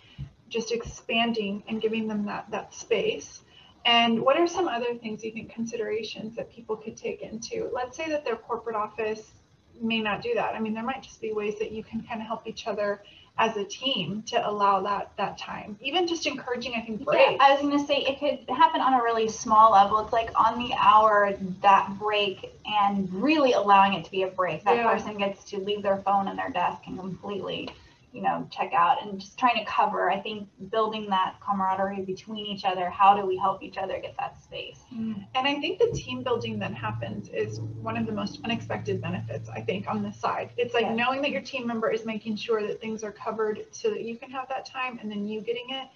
just 0.52 0.70
expanding 0.70 1.62
and 1.68 1.80
giving 1.80 2.06
them 2.06 2.26
that 2.26 2.50
that 2.50 2.74
space? 2.74 3.42
And 3.84 4.20
what 4.20 4.38
are 4.38 4.46
some 4.46 4.68
other 4.68 4.94
things 4.94 5.24
you 5.24 5.32
think 5.32 5.52
considerations 5.52 6.36
that 6.36 6.52
people 6.52 6.76
could 6.76 6.96
take 6.96 7.22
into? 7.22 7.68
Let's 7.72 7.96
say 7.96 8.08
that 8.10 8.24
their 8.24 8.36
corporate 8.36 8.76
office 8.76 9.32
may 9.80 10.00
not 10.00 10.22
do 10.22 10.34
that. 10.34 10.54
I 10.54 10.60
mean, 10.60 10.74
there 10.74 10.84
might 10.84 11.02
just 11.02 11.20
be 11.20 11.32
ways 11.32 11.58
that 11.58 11.72
you 11.72 11.82
can 11.82 12.02
kind 12.02 12.20
of 12.20 12.26
help 12.26 12.46
each 12.46 12.68
other 12.68 13.02
as 13.38 13.56
a 13.56 13.64
team 13.64 14.22
to 14.26 14.48
allow 14.48 14.82
that 14.82 15.10
that 15.16 15.38
time. 15.38 15.76
Even 15.80 16.06
just 16.06 16.26
encouraging, 16.26 16.74
I 16.74 16.82
think, 16.82 17.00
Yeah. 17.00 17.38
I 17.40 17.54
was 17.54 17.62
gonna 17.62 17.84
say 17.84 17.96
it 18.02 18.20
could 18.20 18.54
happen 18.54 18.80
on 18.82 18.92
a 18.92 19.02
really 19.02 19.26
small 19.26 19.72
level. 19.72 19.98
It's 20.00 20.12
like 20.12 20.30
on 20.38 20.58
the 20.58 20.74
hour 20.78 21.32
that 21.62 21.98
break 21.98 22.54
and 22.66 23.10
really 23.10 23.52
allowing 23.54 23.94
it 23.94 24.04
to 24.04 24.10
be 24.10 24.22
a 24.24 24.28
break. 24.28 24.64
That 24.64 24.76
Yeah. 24.76 24.92
person 24.92 25.16
gets 25.16 25.44
to 25.44 25.58
leave 25.58 25.82
their 25.82 25.96
phone 25.98 26.28
and 26.28 26.38
their 26.38 26.50
desk 26.50 26.82
and 26.86 26.98
completely, 26.98 27.70
you 28.12 28.22
know, 28.22 28.46
check 28.50 28.72
out 28.74 29.02
and 29.02 29.18
just 29.18 29.38
trying 29.38 29.56
to 29.56 29.64
cover. 29.64 30.10
I 30.10 30.20
think 30.20 30.48
building 30.70 31.08
that 31.10 31.36
camaraderie 31.40 32.02
between 32.02 32.46
each 32.46 32.64
other. 32.64 32.90
How 32.90 33.16
do 33.16 33.26
we 33.26 33.36
help 33.36 33.62
each 33.62 33.78
other 33.78 33.98
get 34.00 34.16
that 34.18 34.42
space? 34.42 34.80
Mm. 34.94 35.26
And 35.34 35.48
I 35.48 35.54
think 35.60 35.78
the 35.78 35.90
team 35.92 36.22
building 36.22 36.58
that 36.58 36.74
happens 36.74 37.28
is 37.30 37.60
one 37.60 37.96
of 37.96 38.06
the 38.06 38.12
most 38.12 38.40
unexpected 38.44 39.00
benefits, 39.00 39.48
I 39.48 39.62
think, 39.62 39.88
on 39.88 40.02
this 40.02 40.20
side. 40.20 40.50
It's 40.56 40.74
like 40.74 40.90
knowing 40.90 41.22
that 41.22 41.30
your 41.30 41.40
team 41.40 41.66
member 41.66 41.90
is 41.90 42.04
making 42.04 42.36
sure 42.36 42.66
that 42.66 42.80
things 42.80 43.02
are 43.02 43.12
covered 43.12 43.64
so 43.70 43.90
that 43.90 44.02
you 44.02 44.16
can 44.16 44.30
have 44.30 44.48
that 44.48 44.66
time 44.66 44.98
and 45.00 45.10
then 45.10 45.26
you 45.26 45.40
getting 45.40 45.70
it. 45.70 45.88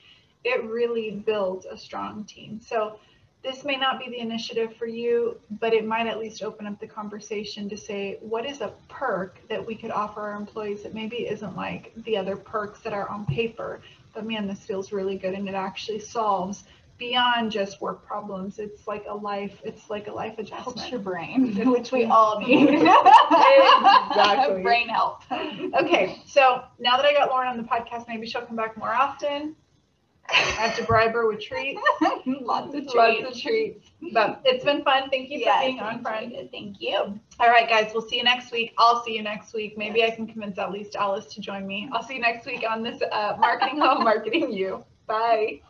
It 0.44 0.64
really 0.64 1.10
builds 1.10 1.66
a 1.66 1.76
strong 1.76 2.24
team. 2.24 2.60
So 2.60 2.98
this 3.42 3.64
may 3.64 3.76
not 3.76 3.98
be 3.98 4.08
the 4.10 4.18
initiative 4.18 4.74
for 4.76 4.86
you, 4.86 5.38
but 5.60 5.72
it 5.72 5.86
might 5.86 6.06
at 6.06 6.18
least 6.18 6.42
open 6.42 6.66
up 6.66 6.80
the 6.80 6.86
conversation 6.86 7.68
to 7.68 7.76
say, 7.76 8.18
what 8.20 8.44
is 8.44 8.60
a 8.60 8.72
perk 8.88 9.38
that 9.48 9.64
we 9.64 9.74
could 9.74 9.90
offer 9.90 10.20
our 10.20 10.34
employees 10.34 10.82
that 10.82 10.94
maybe 10.94 11.28
isn't 11.28 11.56
like 11.56 11.92
the 12.04 12.16
other 12.16 12.36
perks 12.36 12.80
that 12.80 12.92
are 12.92 13.08
on 13.08 13.24
paper? 13.26 13.80
But 14.14 14.26
man, 14.26 14.48
this 14.48 14.60
feels 14.60 14.92
really 14.92 15.16
good 15.16 15.34
and 15.34 15.48
it 15.48 15.54
actually 15.54 16.00
solves 16.00 16.64
beyond 16.98 17.52
just 17.52 17.80
work 17.80 18.04
problems. 18.06 18.58
It's 18.58 18.88
like 18.88 19.04
a 19.08 19.14
life, 19.14 19.60
it's 19.62 19.90
like 19.90 20.08
a 20.08 20.12
life 20.12 20.38
adjustment. 20.38 20.78
Helps 20.78 20.90
your 20.90 21.00
brain, 21.00 21.54
which 21.70 21.92
we 21.92 22.04
all 22.06 22.40
need. 22.40 22.70
Exactly. 22.70 24.62
Brain 24.62 24.88
help. 24.88 25.22
Okay, 25.30 26.20
so 26.26 26.64
now 26.78 26.96
that 26.96 27.04
I 27.04 27.12
got 27.12 27.28
Lauren 27.28 27.48
on 27.48 27.56
the 27.56 27.62
podcast, 27.62 28.08
maybe 28.08 28.26
she'll 28.26 28.42
come 28.42 28.56
back 28.56 28.76
more 28.76 28.92
often. 28.92 29.54
I 30.30 30.34
have 30.66 30.76
to 30.76 30.84
bribe 30.84 31.12
her 31.12 31.26
with 31.28 31.40
treats. 31.40 31.80
Lots 32.26 32.74
of 32.74 32.82
treats. 32.82 32.94
Lots 32.94 33.36
of 33.36 33.40
treats. 33.40 33.90
But 34.12 34.40
it's 34.44 34.64
been 34.64 34.82
fun. 34.82 35.08
Thank 35.10 35.30
you 35.30 35.38
for 35.38 35.44
Yes, 35.46 35.64
being 35.64 35.80
on, 35.80 36.02
friend. 36.02 36.32
you. 36.32 36.48
Thank 36.50 36.76
you. 36.80 36.96
All 37.40 37.48
right, 37.48 37.68
guys, 37.68 37.92
we'll 37.94 38.06
see 38.06 38.16
you 38.16 38.24
next 38.24 38.50
week. 38.52 38.72
I'll 38.78 39.02
see 39.04 39.14
you 39.16 39.22
next 39.22 39.54
week. 39.54 39.76
Maybe 39.78 40.02
I 40.04 40.10
can 40.10 40.26
convince 40.26 40.58
at 40.58 40.72
least 40.72 40.96
Alice 40.96 41.26
to 41.34 41.40
join 41.40 41.66
me. 41.66 41.88
I'll 41.92 42.02
see 42.02 42.14
you 42.14 42.20
next 42.20 42.46
week 42.46 42.64
on 42.68 42.82
this 42.82 43.00
uh, 43.12 43.36
Marketing 43.38 43.78
Home, 43.80 44.04
Marketing 44.04 44.52
You. 44.52 44.84
Bye. 45.06 45.60